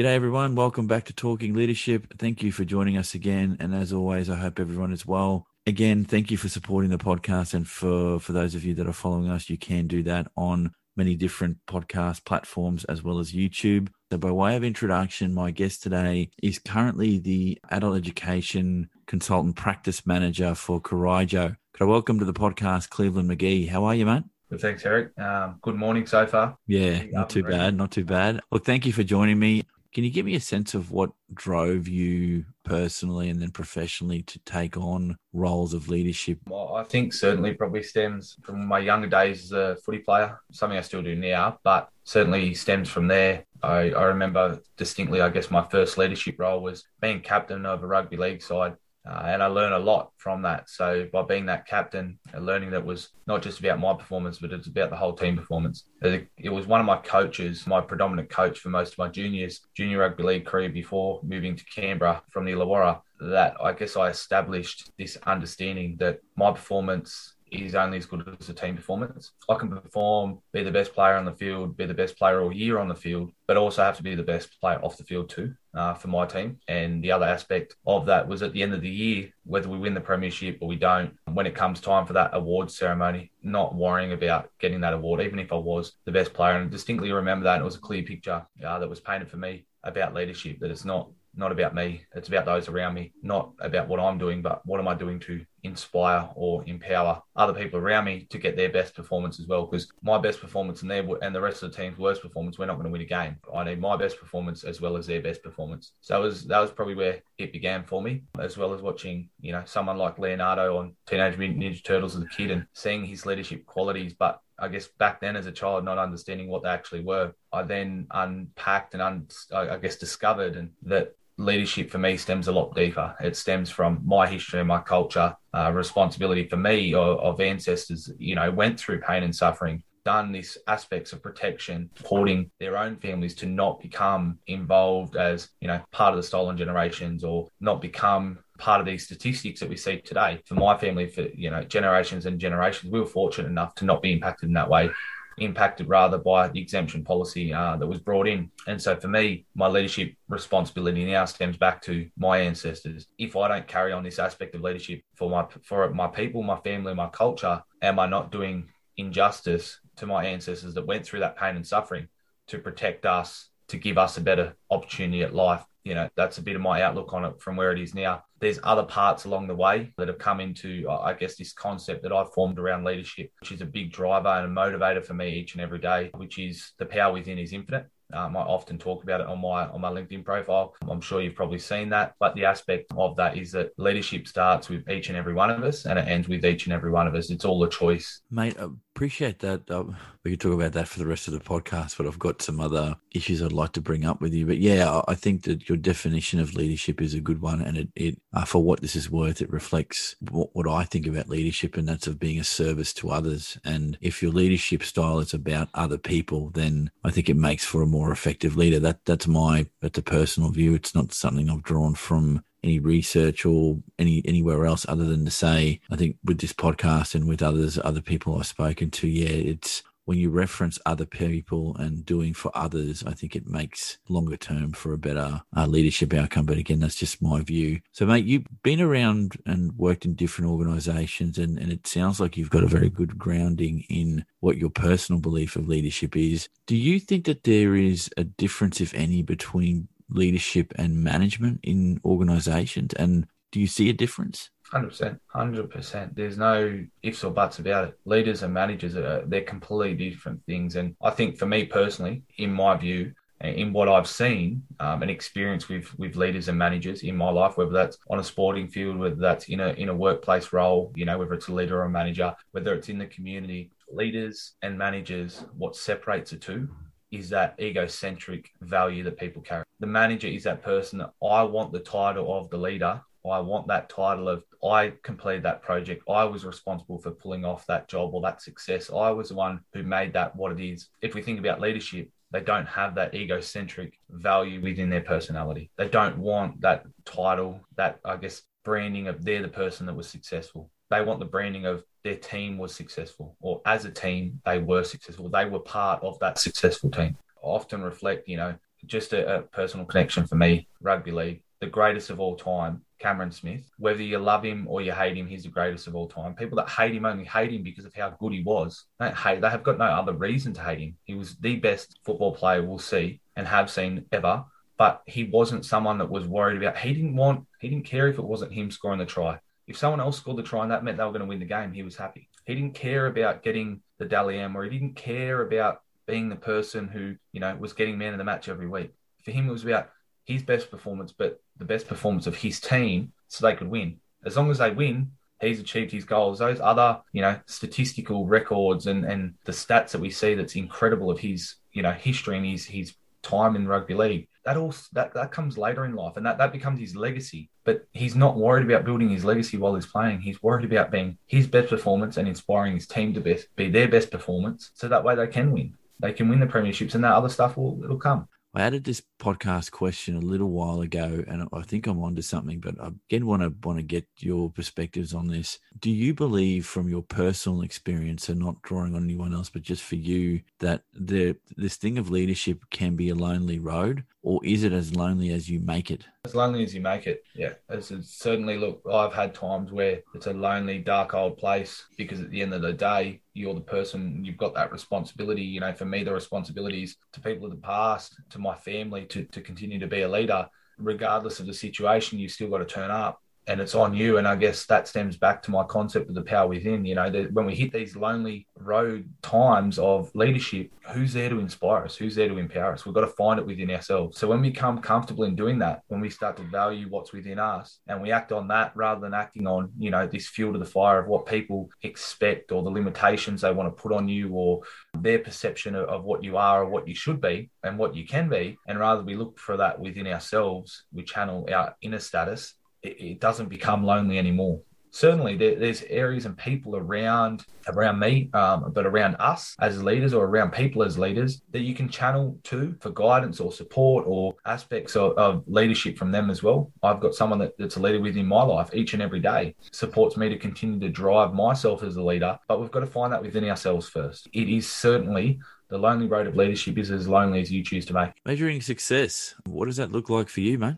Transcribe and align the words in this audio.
G'day, 0.00 0.14
everyone. 0.14 0.54
Welcome 0.54 0.86
back 0.86 1.04
to 1.04 1.12
Talking 1.12 1.52
Leadership. 1.52 2.14
Thank 2.16 2.42
you 2.42 2.52
for 2.52 2.64
joining 2.64 2.96
us 2.96 3.14
again. 3.14 3.58
And 3.60 3.74
as 3.74 3.92
always, 3.92 4.30
I 4.30 4.36
hope 4.36 4.58
everyone 4.58 4.94
is 4.94 5.04
well. 5.04 5.46
Again, 5.66 6.06
thank 6.06 6.30
you 6.30 6.38
for 6.38 6.48
supporting 6.48 6.88
the 6.88 6.96
podcast. 6.96 7.52
And 7.52 7.68
for, 7.68 8.18
for 8.18 8.32
those 8.32 8.54
of 8.54 8.64
you 8.64 8.72
that 8.76 8.86
are 8.86 8.94
following 8.94 9.28
us, 9.28 9.50
you 9.50 9.58
can 9.58 9.88
do 9.88 10.02
that 10.04 10.28
on 10.38 10.72
many 10.96 11.16
different 11.16 11.58
podcast 11.66 12.24
platforms 12.24 12.84
as 12.84 13.02
well 13.02 13.18
as 13.18 13.32
YouTube. 13.32 13.90
So, 14.10 14.16
by 14.16 14.30
way 14.30 14.56
of 14.56 14.64
introduction, 14.64 15.34
my 15.34 15.50
guest 15.50 15.82
today 15.82 16.30
is 16.42 16.58
currently 16.58 17.18
the 17.18 17.58
adult 17.68 17.98
education 17.98 18.88
consultant 19.06 19.56
practice 19.56 20.06
manager 20.06 20.54
for 20.54 20.80
Coraggio. 20.80 21.58
Could 21.74 21.84
I 21.84 21.86
welcome 21.86 22.18
to 22.20 22.24
the 22.24 22.32
podcast 22.32 22.88
Cleveland 22.88 23.30
McGee? 23.30 23.68
How 23.68 23.84
are 23.84 23.94
you, 23.94 24.06
mate? 24.06 24.22
Good, 24.48 24.62
thanks, 24.62 24.86
Eric. 24.86 25.16
Um, 25.18 25.58
good 25.60 25.76
morning 25.76 26.06
so 26.06 26.26
far. 26.26 26.56
Yeah, 26.66 27.02
not 27.10 27.28
too 27.28 27.42
bad, 27.42 27.76
not 27.76 27.90
too 27.90 28.06
bad. 28.06 28.40
Look, 28.50 28.64
thank 28.64 28.86
you 28.86 28.94
for 28.94 29.02
joining 29.02 29.38
me. 29.38 29.64
Can 29.92 30.04
you 30.04 30.10
give 30.10 30.24
me 30.24 30.36
a 30.36 30.40
sense 30.40 30.74
of 30.74 30.92
what 30.92 31.10
drove 31.34 31.88
you 31.88 32.44
personally 32.64 33.28
and 33.28 33.42
then 33.42 33.50
professionally 33.50 34.22
to 34.22 34.38
take 34.40 34.76
on 34.76 35.16
roles 35.32 35.74
of 35.74 35.88
leadership? 35.88 36.38
Well, 36.46 36.76
I 36.76 36.84
think 36.84 37.12
certainly 37.12 37.54
probably 37.54 37.82
stems 37.82 38.36
from 38.42 38.66
my 38.66 38.78
younger 38.78 39.08
days 39.08 39.44
as 39.44 39.52
a 39.52 39.76
footy 39.84 39.98
player, 39.98 40.38
something 40.52 40.78
I 40.78 40.82
still 40.82 41.02
do 41.02 41.16
now, 41.16 41.58
but 41.64 41.88
certainly 42.04 42.54
stems 42.54 42.88
from 42.88 43.08
there. 43.08 43.44
I, 43.64 43.90
I 43.90 44.04
remember 44.04 44.60
distinctly, 44.76 45.20
I 45.20 45.28
guess 45.28 45.50
my 45.50 45.66
first 45.70 45.98
leadership 45.98 46.36
role 46.38 46.62
was 46.62 46.84
being 47.00 47.20
captain 47.20 47.66
of 47.66 47.82
a 47.82 47.86
rugby 47.86 48.16
league 48.16 48.42
side 48.42 48.76
uh, 49.08 49.22
and 49.24 49.42
I 49.42 49.46
learned 49.46 49.74
a 49.74 49.78
lot 49.78 50.12
from 50.18 50.42
that. 50.42 50.68
So 50.68 51.08
by 51.10 51.22
being 51.22 51.46
that 51.46 51.66
captain, 51.66 52.18
uh, 52.34 52.38
learning 52.38 52.70
that 52.70 52.84
was 52.84 53.08
not 53.26 53.42
just 53.42 53.58
about 53.58 53.80
my 53.80 53.94
performance, 53.94 54.38
but 54.38 54.52
it's 54.52 54.66
about 54.66 54.90
the 54.90 54.96
whole 54.96 55.14
team 55.14 55.36
performance. 55.36 55.84
It, 56.02 56.28
it 56.36 56.50
was 56.50 56.66
one 56.66 56.80
of 56.80 56.86
my 56.86 56.98
coaches, 56.98 57.66
my 57.66 57.80
predominant 57.80 58.28
coach 58.28 58.58
for 58.58 58.68
most 58.68 58.92
of 58.92 58.98
my 58.98 59.08
juniors, 59.08 59.60
junior 59.74 59.98
rugby 59.98 60.22
league 60.22 60.44
career 60.44 60.68
before 60.68 61.20
moving 61.22 61.56
to 61.56 61.64
Canberra 61.64 62.22
from 62.30 62.44
the 62.44 62.52
Illawarra, 62.52 63.00
that 63.20 63.54
I 63.62 63.72
guess 63.72 63.96
I 63.96 64.08
established 64.08 64.90
this 64.98 65.16
understanding 65.26 65.96
that 66.00 66.20
my 66.36 66.52
performance 66.52 67.34
is 67.50 67.74
only 67.74 67.98
as 67.98 68.06
good 68.06 68.28
as 68.40 68.46
the 68.46 68.54
team 68.54 68.76
performance. 68.76 69.32
I 69.48 69.54
can 69.54 69.70
perform, 69.70 70.38
be 70.52 70.62
the 70.62 70.70
best 70.70 70.92
player 70.92 71.14
on 71.14 71.24
the 71.24 71.32
field, 71.32 71.76
be 71.76 71.86
the 71.86 71.94
best 71.94 72.16
player 72.16 72.40
all 72.40 72.52
year 72.52 72.78
on 72.78 72.86
the 72.86 72.94
field, 72.94 73.32
but 73.48 73.56
also 73.56 73.82
have 73.82 73.96
to 73.96 74.02
be 74.02 74.14
the 74.14 74.22
best 74.22 74.60
player 74.60 74.78
off 74.84 74.98
the 74.98 75.04
field 75.04 75.30
too 75.30 75.54
uh, 75.74 75.94
for 75.94 76.08
my 76.08 76.26
team. 76.26 76.58
And 76.68 77.02
the 77.02 77.12
other 77.12 77.26
aspect 77.26 77.76
of 77.86 78.06
that 78.06 78.26
was 78.26 78.42
at 78.42 78.52
the 78.52 78.62
end 78.62 78.74
of 78.74 78.80
the 78.80 78.90
year, 78.90 79.30
whether 79.44 79.68
we 79.68 79.78
win 79.78 79.94
the 79.94 80.00
premiership 80.00 80.58
or 80.60 80.68
we 80.68 80.76
don't, 80.76 81.14
when 81.32 81.46
it 81.46 81.54
comes 81.54 81.80
time 81.80 82.06
for 82.06 82.12
that 82.14 82.30
award 82.32 82.70
ceremony, 82.70 83.32
not 83.42 83.74
worrying 83.74 84.12
about 84.12 84.50
getting 84.58 84.80
that 84.80 84.92
award, 84.92 85.20
even 85.20 85.38
if 85.38 85.52
I 85.52 85.56
was 85.56 85.92
the 86.04 86.12
best 86.12 86.32
player. 86.32 86.56
And 86.56 86.66
I 86.66 86.70
distinctly 86.70 87.12
remember 87.12 87.44
that. 87.44 87.60
It 87.60 87.64
was 87.64 87.76
a 87.76 87.80
clear 87.80 88.02
picture 88.02 88.46
uh, 88.64 88.78
that 88.78 88.90
was 88.90 89.00
painted 89.00 89.30
for 89.30 89.36
me 89.36 89.66
about 89.82 90.14
leadership, 90.14 90.58
that 90.60 90.70
it's 90.70 90.84
not 90.84 91.10
not 91.40 91.50
about 91.50 91.74
me. 91.74 92.04
It's 92.14 92.28
about 92.28 92.44
those 92.44 92.68
around 92.68 92.94
me, 92.94 93.12
not 93.22 93.52
about 93.60 93.88
what 93.88 93.98
I'm 93.98 94.18
doing, 94.18 94.42
but 94.42 94.64
what 94.66 94.78
am 94.78 94.86
I 94.86 94.94
doing 94.94 95.18
to 95.20 95.44
inspire 95.62 96.28
or 96.34 96.62
empower 96.66 97.22
other 97.36 97.52
people 97.52 97.80
around 97.80 98.04
me 98.04 98.26
to 98.30 98.38
get 98.38 98.56
their 98.56 98.68
best 98.68 98.94
performance 98.94 99.40
as 99.40 99.46
well. 99.46 99.66
Because 99.66 99.90
my 100.02 100.18
best 100.18 100.40
performance 100.40 100.82
and 100.82 100.90
their 100.90 101.04
and 101.22 101.34
the 101.34 101.40
rest 101.40 101.62
of 101.62 101.72
the 101.72 101.76
team's 101.76 101.98
worst 101.98 102.22
performance, 102.22 102.58
we're 102.58 102.66
not 102.66 102.74
going 102.74 102.84
to 102.84 102.92
win 102.92 103.00
a 103.00 103.06
game. 103.06 103.36
I 103.54 103.64
need 103.64 103.80
my 103.80 103.96
best 103.96 104.20
performance 104.20 104.64
as 104.64 104.80
well 104.80 104.96
as 104.96 105.06
their 105.06 105.22
best 105.22 105.42
performance. 105.42 105.92
So 106.00 106.14
that 106.14 106.20
was 106.20 106.44
that 106.44 106.60
was 106.60 106.70
probably 106.70 106.94
where 106.94 107.20
it 107.38 107.52
began 107.52 107.84
for 107.84 108.02
me, 108.02 108.22
as 108.38 108.56
well 108.58 108.74
as 108.74 108.82
watching 108.82 109.30
you 109.40 109.52
know 109.52 109.62
someone 109.64 109.96
like 109.96 110.18
Leonardo 110.18 110.76
on 110.76 110.94
Teenage 111.06 111.38
Mutant 111.38 111.60
Ninja 111.60 111.82
Turtles 111.82 112.16
as 112.16 112.22
a 112.22 112.28
kid 112.28 112.50
and 112.50 112.66
seeing 112.74 113.04
his 113.04 113.26
leadership 113.26 113.64
qualities, 113.66 114.14
but 114.14 114.40
I 114.58 114.68
guess 114.68 114.88
back 114.88 115.20
then 115.20 115.36
as 115.36 115.46
a 115.46 115.52
child, 115.52 115.84
not 115.84 115.96
understanding 115.96 116.48
what 116.48 116.62
they 116.62 116.68
actually 116.68 117.02
were, 117.02 117.32
I 117.50 117.62
then 117.62 118.06
unpacked 118.10 118.92
and 118.92 119.02
un, 119.02 119.26
I 119.54 119.78
guess 119.78 119.96
discovered 119.96 120.56
and 120.56 120.72
that 120.82 121.14
leadership 121.40 121.90
for 121.90 121.98
me 121.98 122.16
stems 122.16 122.48
a 122.48 122.52
lot 122.52 122.74
deeper. 122.74 123.14
It 123.20 123.36
stems 123.36 123.70
from 123.70 124.02
my 124.04 124.26
history 124.26 124.60
and 124.60 124.68
my 124.68 124.80
culture, 124.80 125.34
uh, 125.54 125.72
responsibility 125.72 126.46
for 126.46 126.56
me 126.56 126.94
of, 126.94 127.18
of, 127.18 127.40
ancestors, 127.40 128.12
you 128.18 128.34
know, 128.34 128.50
went 128.50 128.78
through 128.78 129.00
pain 129.00 129.22
and 129.22 129.34
suffering, 129.34 129.82
done 130.04 130.32
these 130.32 130.58
aspects 130.66 131.12
of 131.12 131.22
protection, 131.22 131.90
supporting 131.96 132.50
their 132.60 132.76
own 132.76 132.96
families 132.96 133.34
to 133.36 133.46
not 133.46 133.80
become 133.80 134.38
involved 134.46 135.16
as, 135.16 135.48
you 135.60 135.68
know, 135.68 135.80
part 135.92 136.12
of 136.12 136.16
the 136.18 136.22
stolen 136.22 136.56
generations 136.56 137.24
or 137.24 137.48
not 137.60 137.80
become 137.80 138.38
part 138.58 138.80
of 138.80 138.86
these 138.86 139.04
statistics 139.04 139.60
that 139.60 139.68
we 139.68 139.76
see 139.76 140.00
today. 140.00 140.40
For 140.44 140.54
my 140.54 140.76
family, 140.76 141.06
for, 141.06 141.22
you 141.22 141.50
know, 141.50 141.62
generations 141.64 142.26
and 142.26 142.38
generations, 142.38 142.92
we 142.92 143.00
were 143.00 143.06
fortunate 143.06 143.48
enough 143.48 143.74
to 143.76 143.86
not 143.86 144.02
be 144.02 144.12
impacted 144.12 144.48
in 144.48 144.54
that 144.54 144.68
way 144.68 144.90
impacted 145.40 145.88
rather 145.88 146.18
by 146.18 146.48
the 146.48 146.60
exemption 146.60 147.02
policy 147.02 147.52
uh, 147.52 147.76
that 147.76 147.86
was 147.86 147.98
brought 147.98 148.28
in. 148.28 148.50
And 148.66 148.80
so 148.80 148.94
for 148.94 149.08
me, 149.08 149.46
my 149.54 149.66
leadership 149.66 150.14
responsibility 150.28 151.04
now 151.04 151.24
stems 151.24 151.56
back 151.56 151.82
to 151.82 152.08
my 152.16 152.38
ancestors. 152.38 153.08
If 153.18 153.36
I 153.36 153.48
don't 153.48 153.66
carry 153.66 153.92
on 153.92 154.04
this 154.04 154.18
aspect 154.18 154.54
of 154.54 154.60
leadership 154.60 155.02
for 155.16 155.28
my 155.28 155.46
for 155.64 155.90
my 155.90 156.06
people, 156.06 156.42
my 156.42 156.60
family, 156.60 156.94
my 156.94 157.08
culture, 157.08 157.62
am 157.82 157.98
I 157.98 158.06
not 158.06 158.30
doing 158.30 158.68
injustice 158.96 159.80
to 159.96 160.06
my 160.06 160.24
ancestors 160.24 160.74
that 160.74 160.86
went 160.86 161.04
through 161.04 161.20
that 161.20 161.36
pain 161.36 161.56
and 161.56 161.66
suffering 161.66 162.08
to 162.48 162.58
protect 162.58 163.06
us, 163.06 163.48
to 163.68 163.78
give 163.78 163.98
us 163.98 164.18
a 164.18 164.20
better 164.20 164.54
opportunity 164.70 165.22
at 165.22 165.34
life? 165.34 165.64
You 165.84 165.94
know, 165.94 166.10
that's 166.14 166.36
a 166.36 166.42
bit 166.42 166.56
of 166.56 166.62
my 166.62 166.82
outlook 166.82 167.14
on 167.14 167.24
it 167.24 167.40
from 167.40 167.56
where 167.56 167.72
it 167.72 167.80
is 167.80 167.94
now 167.94 168.24
there's 168.40 168.58
other 168.62 168.82
parts 168.82 169.24
along 169.24 169.46
the 169.46 169.54
way 169.54 169.92
that 169.98 170.08
have 170.08 170.18
come 170.18 170.40
into, 170.40 170.88
I 170.88 171.14
guess, 171.14 171.36
this 171.36 171.52
concept 171.52 172.02
that 172.02 172.12
I've 172.12 172.32
formed 172.32 172.58
around 172.58 172.84
leadership, 172.84 173.30
which 173.40 173.52
is 173.52 173.60
a 173.60 173.66
big 173.66 173.92
driver 173.92 174.28
and 174.28 174.46
a 174.46 174.60
motivator 174.60 175.04
for 175.04 175.14
me 175.14 175.34
each 175.34 175.54
and 175.54 175.62
every 175.62 175.78
day, 175.78 176.10
which 176.16 176.38
is 176.38 176.72
the 176.78 176.86
power 176.86 177.12
within 177.12 177.38
is 177.38 177.52
infinite. 177.52 177.86
Um, 178.12 178.36
I 178.36 178.40
often 178.40 178.78
talk 178.78 179.04
about 179.04 179.20
it 179.20 179.26
on 179.26 179.40
my 179.40 179.68
on 179.68 179.80
my 179.80 179.90
LinkedIn 179.90 180.24
profile. 180.24 180.74
I'm 180.88 181.00
sure 181.00 181.20
you've 181.20 181.36
probably 181.36 181.58
seen 181.58 181.90
that. 181.90 182.14
But 182.18 182.34
the 182.34 182.44
aspect 182.44 182.92
of 182.96 183.14
that 183.16 183.36
is 183.36 183.52
that 183.52 183.70
leadership 183.78 184.26
starts 184.26 184.68
with 184.68 184.88
each 184.88 185.08
and 185.08 185.16
every 185.16 185.34
one 185.34 185.50
of 185.50 185.62
us, 185.62 185.86
and 185.86 185.98
it 185.98 186.08
ends 186.08 186.28
with 186.28 186.44
each 186.44 186.66
and 186.66 186.72
every 186.72 186.90
one 186.90 187.06
of 187.06 187.14
us. 187.14 187.30
It's 187.30 187.44
all 187.44 187.62
a 187.62 187.70
choice, 187.70 188.20
mate. 188.30 188.56
I 188.58 188.68
appreciate 188.94 189.38
that. 189.40 189.70
Um, 189.70 189.96
we 190.24 190.32
could 190.32 190.40
talk 190.40 190.52
about 190.52 190.72
that 190.72 190.88
for 190.88 190.98
the 190.98 191.06
rest 191.06 191.26
of 191.26 191.34
the 191.34 191.40
podcast, 191.40 191.96
but 191.96 192.06
I've 192.06 192.18
got 192.18 192.42
some 192.42 192.60
other 192.60 192.96
issues 193.12 193.42
I'd 193.42 193.52
like 193.52 193.72
to 193.72 193.80
bring 193.80 194.04
up 194.04 194.20
with 194.20 194.34
you. 194.34 194.46
But 194.46 194.58
yeah, 194.58 195.00
I 195.08 195.14
think 195.14 195.44
that 195.44 195.68
your 195.68 195.78
definition 195.78 196.40
of 196.40 196.54
leadership 196.54 197.00
is 197.00 197.14
a 197.14 197.20
good 197.20 197.40
one, 197.40 197.62
and 197.62 197.78
it, 197.78 197.88
it 197.94 198.20
uh, 198.34 198.44
for 198.44 198.62
what 198.62 198.80
this 198.80 198.96
is 198.96 199.10
worth, 199.10 199.40
it 199.40 199.50
reflects 199.50 200.16
what, 200.30 200.50
what 200.52 200.68
I 200.68 200.84
think 200.84 201.06
about 201.06 201.28
leadership, 201.28 201.76
and 201.76 201.88
that's 201.88 202.06
of 202.06 202.18
being 202.18 202.38
a 202.38 202.44
service 202.44 202.92
to 202.94 203.10
others. 203.10 203.58
And 203.64 203.96
if 204.00 204.22
your 204.22 204.32
leadership 204.32 204.82
style 204.82 205.18
is 205.18 205.32
about 205.32 205.68
other 205.74 205.98
people, 205.98 206.50
then 206.50 206.90
I 207.04 207.10
think 207.10 207.28
it 207.28 207.36
makes 207.36 207.64
for 207.64 207.82
a 207.82 207.86
more 207.86 208.12
effective 208.12 208.56
leader. 208.56 208.80
That 208.80 209.04
that's 209.06 209.26
my 209.26 209.66
that's 209.80 209.98
a 209.98 210.02
personal 210.02 210.50
view. 210.50 210.74
It's 210.74 210.94
not 210.94 211.12
something 211.12 211.48
I've 211.48 211.62
drawn 211.62 211.94
from 211.94 212.44
any 212.62 212.78
research 212.78 213.44
or 213.44 213.78
any 213.98 214.22
anywhere 214.24 214.66
else 214.66 214.86
other 214.88 215.04
than 215.04 215.24
to 215.24 215.30
say 215.30 215.80
I 215.90 215.96
think 215.96 216.16
with 216.24 216.40
this 216.40 216.52
podcast 216.52 217.14
and 217.14 217.28
with 217.28 217.42
others 217.42 217.78
other 217.82 218.00
people 218.00 218.36
I've 218.36 218.46
spoken 218.46 218.90
to, 218.90 219.08
yeah, 219.08 219.28
it's 219.28 219.82
when 220.10 220.18
you 220.18 220.28
reference 220.28 220.76
other 220.86 221.06
people 221.06 221.76
and 221.76 222.04
doing 222.04 222.34
for 222.34 222.50
others, 222.52 223.04
I 223.06 223.12
think 223.12 223.36
it 223.36 223.46
makes 223.46 223.98
longer 224.08 224.36
term 224.36 224.72
for 224.72 224.92
a 224.92 224.98
better 224.98 225.40
uh, 225.56 225.66
leadership 225.66 226.12
outcome. 226.14 226.46
But 226.46 226.58
again, 226.58 226.80
that's 226.80 226.96
just 226.96 227.22
my 227.22 227.42
view. 227.42 227.80
So, 227.92 228.06
mate, 228.06 228.24
you've 228.24 228.46
been 228.64 228.80
around 228.80 229.36
and 229.46 229.70
worked 229.76 230.04
in 230.04 230.16
different 230.16 230.50
organizations, 230.50 231.38
and, 231.38 231.58
and 231.58 231.70
it 231.70 231.86
sounds 231.86 232.18
like 232.18 232.36
you've 232.36 232.50
got 232.50 232.64
a 232.64 232.66
very 232.66 232.90
good 232.90 233.18
grounding 233.18 233.84
in 233.88 234.24
what 234.40 234.56
your 234.56 234.70
personal 234.70 235.20
belief 235.20 235.54
of 235.54 235.68
leadership 235.68 236.16
is. 236.16 236.48
Do 236.66 236.74
you 236.74 236.98
think 236.98 237.26
that 237.26 237.44
there 237.44 237.76
is 237.76 238.10
a 238.16 238.24
difference, 238.24 238.80
if 238.80 238.92
any, 238.94 239.22
between 239.22 239.86
leadership 240.10 240.72
and 240.76 241.02
management 241.02 241.60
in 241.62 242.00
organizations? 242.04 242.92
And 242.94 243.26
do 243.52 243.60
you 243.60 243.66
see 243.66 243.88
a 243.88 243.92
difference? 243.92 244.50
Hundred 244.70 244.88
percent, 244.90 245.20
hundred 245.26 245.70
percent. 245.70 246.14
There's 246.14 246.38
no 246.38 246.84
ifs 247.02 247.24
or 247.24 247.32
buts 247.32 247.58
about 247.58 247.88
it. 247.88 247.98
Leaders 248.04 248.42
and 248.44 248.54
managers 248.54 248.96
are 248.96 249.24
they're 249.26 249.42
completely 249.42 250.10
different 250.10 250.44
things, 250.46 250.76
and 250.76 250.94
I 251.02 251.10
think 251.10 251.38
for 251.38 251.46
me 251.46 251.64
personally, 251.64 252.22
in 252.38 252.52
my 252.52 252.76
view, 252.76 253.12
in 253.40 253.72
what 253.72 253.88
I've 253.88 254.06
seen 254.06 254.62
um, 254.78 255.02
and 255.02 255.10
experienced 255.10 255.68
with 255.68 255.98
with 255.98 256.14
leaders 256.14 256.48
and 256.48 256.56
managers 256.56 257.02
in 257.02 257.16
my 257.16 257.30
life, 257.30 257.56
whether 257.56 257.72
that's 257.72 257.98
on 258.10 258.20
a 258.20 258.24
sporting 258.24 258.68
field, 258.68 258.98
whether 258.98 259.16
that's 259.16 259.48
in 259.48 259.58
a 259.58 259.70
in 259.70 259.88
a 259.88 259.94
workplace 259.94 260.52
role, 260.52 260.92
you 260.94 261.04
know, 261.04 261.18
whether 261.18 261.34
it's 261.34 261.48
a 261.48 261.52
leader 261.52 261.80
or 261.80 261.86
a 261.86 261.90
manager, 261.90 262.34
whether 262.52 262.72
it's 262.74 262.88
in 262.88 262.98
the 262.98 263.06
community, 263.06 263.72
leaders 263.90 264.52
and 264.62 264.78
managers, 264.78 265.44
what 265.56 265.74
separates 265.74 266.30
the 266.30 266.36
two 266.36 266.68
is 267.10 267.28
that 267.30 267.54
egocentric 267.60 268.50
value 268.60 269.02
that 269.04 269.18
people 269.18 269.42
carry. 269.42 269.64
The 269.80 269.86
manager 269.86 270.28
is 270.28 270.44
that 270.44 270.62
person 270.62 270.98
that 270.98 271.12
I 271.22 271.42
want 271.42 271.72
the 271.72 271.80
title 271.80 272.36
of 272.36 272.50
the 272.50 272.58
leader 272.58 273.00
I 273.28 273.40
want 273.40 273.68
that 273.68 273.88
title 273.88 274.28
of 274.28 274.44
I 274.64 274.94
completed 275.02 275.42
that 275.42 275.62
project. 275.62 276.02
I 276.08 276.24
was 276.24 276.44
responsible 276.44 276.98
for 276.98 277.10
pulling 277.10 277.44
off 277.44 277.66
that 277.66 277.88
job 277.88 278.14
or 278.14 278.22
that 278.22 278.42
success. 278.42 278.90
I 278.90 279.10
was 279.10 279.28
the 279.28 279.34
one 279.34 279.60
who 279.72 279.82
made 279.82 280.12
that 280.14 280.34
what 280.36 280.52
it 280.52 280.60
is. 280.60 280.88
If 281.02 281.14
we 281.14 281.22
think 281.22 281.38
about 281.38 281.60
leadership, 281.60 282.10
they 282.30 282.40
don't 282.40 282.66
have 282.66 282.94
that 282.94 283.14
egocentric 283.14 283.94
value 284.08 284.60
within 284.60 284.88
their 284.88 285.00
personality. 285.00 285.70
They 285.76 285.88
don't 285.88 286.18
want 286.18 286.60
that 286.60 286.84
title, 287.04 287.60
that 287.76 288.00
I 288.04 288.16
guess 288.16 288.42
branding 288.64 289.08
of 289.08 289.24
they're 289.24 289.42
the 289.42 289.48
person 289.48 289.86
that 289.86 289.96
was 289.96 290.08
successful. 290.08 290.70
They 290.90 291.02
want 291.02 291.20
the 291.20 291.26
branding 291.26 291.66
of 291.66 291.84
their 292.02 292.16
team 292.16 292.58
was 292.58 292.74
successful 292.74 293.36
or 293.40 293.60
as 293.66 293.84
a 293.84 293.90
team 293.90 294.40
they 294.44 294.58
were 294.58 294.84
successful. 294.84 295.28
They 295.28 295.44
were 295.44 295.60
part 295.60 296.02
of 296.02 296.18
that 296.20 296.38
successful 296.38 296.90
team. 296.90 297.16
I 297.42 297.46
often 297.46 297.82
reflect, 297.82 298.28
you 298.28 298.36
know, 298.36 298.54
just 298.86 299.12
a, 299.12 299.38
a 299.38 299.42
personal 299.42 299.86
connection 299.86 300.26
for 300.26 300.36
me. 300.36 300.66
Rugby 300.80 301.10
league, 301.10 301.42
the 301.60 301.66
greatest 301.66 302.10
of 302.10 302.20
all 302.20 302.36
time, 302.36 302.82
Cameron 302.98 303.30
Smith. 303.30 303.70
Whether 303.78 304.02
you 304.02 304.18
love 304.18 304.44
him 304.44 304.66
or 304.68 304.82
you 304.82 304.92
hate 304.92 305.16
him, 305.16 305.26
he's 305.26 305.44
the 305.44 305.50
greatest 305.50 305.86
of 305.86 305.94
all 305.94 306.08
time. 306.08 306.34
People 306.34 306.56
that 306.56 306.68
hate 306.68 306.94
him 306.94 307.04
only 307.04 307.24
hate 307.24 307.52
him 307.52 307.62
because 307.62 307.84
of 307.84 307.94
how 307.94 308.10
good 308.10 308.32
he 308.32 308.42
was. 308.42 308.86
They 308.98 309.10
hate. 309.10 309.40
They 309.40 309.50
have 309.50 309.62
got 309.62 309.78
no 309.78 309.84
other 309.84 310.12
reason 310.12 310.52
to 310.54 310.62
hate 310.62 310.80
him. 310.80 310.96
He 311.04 311.14
was 311.14 311.36
the 311.36 311.56
best 311.56 311.98
football 312.04 312.34
player 312.34 312.62
we'll 312.62 312.78
see 312.78 313.20
and 313.36 313.46
have 313.46 313.70
seen 313.70 314.06
ever. 314.12 314.44
But 314.76 315.02
he 315.06 315.24
wasn't 315.24 315.66
someone 315.66 315.98
that 315.98 316.10
was 316.10 316.26
worried 316.26 316.56
about. 316.56 316.78
He 316.78 316.94
didn't 316.94 317.16
want. 317.16 317.46
He 317.60 317.68
didn't 317.68 317.84
care 317.84 318.08
if 318.08 318.18
it 318.18 318.24
wasn't 318.24 318.52
him 318.52 318.70
scoring 318.70 318.98
the 318.98 319.04
try. 319.04 319.38
If 319.70 319.78
someone 319.78 320.00
else 320.00 320.16
scored 320.16 320.36
the 320.36 320.42
try 320.42 320.62
and 320.62 320.72
that 320.72 320.82
meant 320.82 320.98
they 320.98 321.04
were 321.04 321.12
going 321.12 321.20
to 321.20 321.28
win 321.28 321.38
the 321.38 321.44
game, 321.44 321.72
he 321.72 321.84
was 321.84 321.94
happy. 321.94 322.28
He 322.44 322.56
didn't 322.56 322.74
care 322.74 323.06
about 323.06 323.44
getting 323.44 323.82
the 323.98 324.04
Dally 324.04 324.36
M 324.36 324.56
or 324.56 324.64
he 324.64 324.70
didn't 324.70 324.96
care 324.96 325.42
about 325.42 325.82
being 326.08 326.28
the 326.28 326.34
person 326.34 326.88
who, 326.88 327.14
you 327.30 327.38
know, 327.38 327.54
was 327.54 327.72
getting 327.72 327.96
man 327.96 328.12
of 328.12 328.18
the 328.18 328.24
match 328.24 328.48
every 328.48 328.66
week. 328.66 328.92
For 329.24 329.30
him, 329.30 329.48
it 329.48 329.52
was 329.52 329.62
about 329.62 329.90
his 330.24 330.42
best 330.42 330.72
performance, 330.72 331.12
but 331.16 331.40
the 331.56 331.64
best 331.64 331.86
performance 331.86 332.26
of 332.26 332.34
his 332.34 332.58
team 332.58 333.12
so 333.28 333.46
they 333.46 333.54
could 333.54 333.68
win. 333.70 334.00
As 334.24 334.36
long 334.36 334.50
as 334.50 334.58
they 334.58 334.72
win, 334.72 335.12
he's 335.40 335.60
achieved 335.60 335.92
his 335.92 336.04
goals. 336.04 336.40
Those 336.40 336.58
other, 336.58 337.00
you 337.12 337.22
know, 337.22 337.38
statistical 337.46 338.26
records 338.26 338.88
and, 338.88 339.04
and 339.04 339.34
the 339.44 339.52
stats 339.52 339.90
that 339.92 340.00
we 340.00 340.10
see 340.10 340.34
that's 340.34 340.56
incredible 340.56 341.12
of 341.12 341.20
his, 341.20 341.54
you 341.72 341.82
know, 341.82 341.92
history 341.92 342.36
and 342.36 342.44
his 342.44 342.64
his 342.64 342.92
time 343.22 343.54
in 343.54 343.68
rugby 343.68 343.94
league. 343.94 344.26
That 344.44 344.56
all 344.56 344.74
that, 344.92 345.14
that 345.14 345.32
comes 345.32 345.58
later 345.58 345.84
in 345.84 345.94
life 345.94 346.16
and 346.16 346.24
that, 346.24 346.38
that 346.38 346.52
becomes 346.52 346.80
his 346.80 346.96
legacy. 346.96 347.50
But 347.64 347.86
he's 347.92 348.16
not 348.16 348.36
worried 348.36 348.64
about 348.64 348.84
building 348.84 349.10
his 349.10 349.24
legacy 349.24 349.56
while 349.56 349.74
he's 349.74 349.86
playing. 349.86 350.20
He's 350.20 350.42
worried 350.42 350.70
about 350.70 350.90
being 350.90 351.18
his 351.26 351.46
best 351.46 351.68
performance 351.68 352.16
and 352.16 352.26
inspiring 352.26 352.74
his 352.74 352.86
team 352.86 353.12
to 353.14 353.20
best, 353.20 353.48
be 353.56 353.68
their 353.68 353.88
best 353.88 354.10
performance 354.10 354.70
so 354.74 354.88
that 354.88 355.04
way 355.04 355.14
they 355.14 355.26
can 355.26 355.52
win. 355.52 355.74
They 356.00 356.12
can 356.12 356.28
win 356.28 356.40
the 356.40 356.46
premierships 356.46 356.94
and 356.94 357.04
that 357.04 357.12
other 357.12 357.28
stuff 357.28 357.56
will 357.56 357.80
it'll 357.84 357.98
come. 357.98 358.28
I 358.52 358.62
added 358.62 358.82
this 358.82 359.00
podcast 359.20 359.70
question 359.70 360.16
a 360.16 360.20
little 360.20 360.50
while 360.50 360.80
ago, 360.80 361.22
and 361.28 361.46
I 361.52 361.62
think 361.62 361.86
I'm 361.86 362.02
onto 362.02 362.22
something. 362.22 362.58
But 362.58 362.80
I 362.80 362.88
again 363.08 363.26
want 363.26 363.42
to 363.42 363.54
want 363.62 363.78
to 363.78 363.84
get 363.84 364.08
your 364.18 364.50
perspectives 364.50 365.14
on 365.14 365.28
this. 365.28 365.60
Do 365.78 365.88
you 365.88 366.14
believe, 366.14 366.66
from 366.66 366.88
your 366.88 367.02
personal 367.02 367.62
experience, 367.62 368.28
and 368.28 368.40
not 368.40 368.60
drawing 368.62 368.96
on 368.96 369.04
anyone 369.04 369.32
else, 369.32 369.50
but 369.50 369.62
just 369.62 369.84
for 369.84 369.94
you, 369.94 370.40
that 370.58 370.82
the 370.92 371.36
this 371.56 371.76
thing 371.76 371.96
of 371.96 372.10
leadership 372.10 372.64
can 372.70 372.96
be 372.96 373.10
a 373.10 373.14
lonely 373.14 373.60
road, 373.60 374.02
or 374.22 374.44
is 374.44 374.64
it 374.64 374.72
as 374.72 374.94
lonely 374.94 375.30
as 375.30 375.48
you 375.48 375.60
make 375.60 375.90
it? 375.90 376.04
As 376.24 376.34
lonely 376.34 376.62
as 376.62 376.74
you 376.74 376.80
make 376.80 377.06
it, 377.06 377.22
yeah. 377.34 377.54
As 377.68 377.90
it 377.90 378.04
certainly 378.04 378.58
look, 378.58 378.82
I've 378.90 379.14
had 379.14 379.34
times 379.34 379.72
where 379.72 380.00
it's 380.14 380.26
a 380.26 380.32
lonely, 380.32 380.78
dark 380.78 381.14
old 381.14 381.38
place 381.38 381.84
because 381.96 382.20
at 382.20 382.30
the 382.30 382.42
end 382.42 382.52
of 382.52 382.62
the 382.62 382.72
day, 382.72 383.22
you're 383.32 383.54
the 383.54 383.60
person 383.60 384.24
you've 384.24 384.36
got 384.36 384.54
that 384.54 384.72
responsibility. 384.72 385.42
You 385.42 385.60
know, 385.60 385.72
for 385.72 385.86
me, 385.86 386.04
the 386.04 386.12
responsibilities 386.12 386.96
to 387.12 387.20
people 387.20 387.46
of 387.46 387.52
the 387.52 387.56
past, 387.58 388.16
to 388.30 388.38
my 388.38 388.54
family, 388.54 389.06
to 389.06 389.24
to 389.24 389.40
continue 389.40 389.78
to 389.78 389.86
be 389.86 390.02
a 390.02 390.08
leader, 390.08 390.46
regardless 390.78 391.40
of 391.40 391.46
the 391.46 391.54
situation. 391.54 392.18
you've 392.18 392.32
still 392.32 392.50
got 392.50 392.58
to 392.58 392.66
turn 392.66 392.90
up 392.90 393.20
and 393.50 393.60
it's 393.60 393.74
on 393.74 393.92
you. 393.92 394.18
And 394.18 394.28
I 394.28 394.36
guess 394.36 394.64
that 394.66 394.86
stems 394.86 395.16
back 395.16 395.42
to 395.42 395.50
my 395.50 395.64
concept 395.64 396.08
of 396.08 396.14
the 396.14 396.22
power 396.22 396.46
within. 396.46 396.84
You 396.84 396.94
know, 396.94 397.10
that 397.10 397.32
when 397.32 397.46
we 397.46 397.56
hit 397.56 397.72
these 397.72 397.96
lonely 397.96 398.46
road 398.56 399.10
times 399.22 399.76
of 399.76 400.14
leadership, 400.14 400.70
who's 400.92 401.12
there 401.12 401.28
to 401.28 401.40
inspire 401.40 401.84
us? 401.84 401.96
Who's 401.96 402.14
there 402.14 402.28
to 402.28 402.38
empower 402.38 402.72
us? 402.72 402.86
We've 402.86 402.94
got 402.94 403.00
to 403.00 403.08
find 403.08 403.40
it 403.40 403.46
within 403.46 403.70
ourselves. 403.72 404.18
So 404.18 404.28
when 404.28 404.40
we 404.40 404.50
become 404.50 404.78
comfortable 404.78 405.24
in 405.24 405.34
doing 405.34 405.58
that, 405.58 405.82
when 405.88 406.00
we 406.00 406.10
start 406.10 406.36
to 406.36 406.44
value 406.44 406.86
what's 406.88 407.12
within 407.12 407.40
us 407.40 407.80
and 407.88 408.00
we 408.00 408.12
act 408.12 408.30
on 408.30 408.46
that 408.48 408.70
rather 408.76 409.00
than 409.00 409.14
acting 409.14 409.48
on, 409.48 409.72
you 409.78 409.90
know, 409.90 410.06
this 410.06 410.28
fuel 410.28 410.52
to 410.52 410.58
the 410.58 410.64
fire 410.64 411.00
of 411.00 411.08
what 411.08 411.26
people 411.26 411.70
expect 411.82 412.52
or 412.52 412.62
the 412.62 412.70
limitations 412.70 413.40
they 413.40 413.52
want 413.52 413.74
to 413.74 413.82
put 413.82 413.92
on 413.92 414.08
you 414.08 414.30
or 414.32 414.62
their 414.94 415.18
perception 415.18 415.74
of, 415.74 415.88
of 415.88 416.04
what 416.04 416.22
you 416.22 416.36
are 416.36 416.62
or 416.62 416.68
what 416.68 416.86
you 416.86 416.94
should 416.94 417.20
be 417.20 417.50
and 417.64 417.78
what 417.78 417.96
you 417.96 418.06
can 418.06 418.28
be. 418.28 418.56
And 418.68 418.78
rather 418.78 419.02
we 419.02 419.16
look 419.16 419.40
for 419.40 419.56
that 419.56 419.80
within 419.80 420.06
ourselves, 420.06 420.84
we 420.92 421.02
channel 421.02 421.48
our 421.52 421.74
inner 421.82 421.98
status 421.98 422.54
it, 422.82 423.20
doesn't 423.20 423.48
become 423.48 423.84
lonely 423.84 424.18
anymore. 424.18 424.60
Certainly, 424.92 425.36
there, 425.36 425.54
there's 425.54 425.82
areas 425.82 426.26
and 426.26 426.36
people 426.36 426.76
around 426.76 427.44
around 427.68 428.00
me, 428.00 428.28
um, 428.32 428.72
but 428.72 428.86
around 428.86 429.14
us 429.20 429.54
as 429.60 429.82
leaders 429.82 430.12
or 430.12 430.24
around 430.24 430.50
people 430.52 430.82
as 430.82 430.98
leaders 430.98 431.42
that 431.50 431.60
you 431.60 431.74
can 431.74 431.88
channel 431.88 432.36
to 432.44 432.74
for 432.80 432.90
guidance 432.90 433.38
or 433.38 433.52
support 433.52 434.04
or 434.08 434.34
aspects 434.46 434.96
of, 434.96 435.12
of 435.16 435.44
leadership 435.46 435.96
from 435.96 436.10
them 436.10 436.28
as 436.28 436.42
well. 436.42 436.72
I've 436.82 436.98
got 436.98 437.14
someone 437.14 437.38
that, 437.38 437.56
that's 437.56 437.76
a 437.76 437.80
leader 437.80 438.00
within 438.00 438.26
my 438.26 438.42
life 438.42 438.70
each 438.74 438.92
and 438.94 439.02
every 439.02 439.20
day, 439.20 439.54
supports 439.70 440.16
me 440.16 440.28
to 440.28 440.38
continue 440.38 440.80
to 440.80 440.88
drive 440.88 441.34
myself 441.34 441.84
as 441.84 441.94
a 441.94 442.02
leader. 442.02 442.36
But 442.48 442.60
we've 442.60 442.70
got 442.72 442.80
to 442.80 442.86
find 442.86 443.12
that 443.12 443.22
within 443.22 443.44
ourselves 443.44 443.88
first. 443.88 444.28
It 444.32 444.48
is 444.48 444.70
certainly 444.70 445.38
the 445.68 445.78
lonely 445.78 446.08
road 446.08 446.26
of 446.26 446.34
leadership 446.34 446.78
is 446.78 446.90
as 446.90 447.06
lonely 447.06 447.40
as 447.40 447.52
you 447.52 447.62
choose 447.62 447.86
to 447.86 447.94
make. 447.94 448.10
Measuring 448.26 448.60
success, 448.60 449.36
what 449.46 449.66
does 449.66 449.76
that 449.76 449.92
look 449.92 450.10
like 450.10 450.28
for 450.28 450.40
you, 450.40 450.58
mate? 450.58 450.76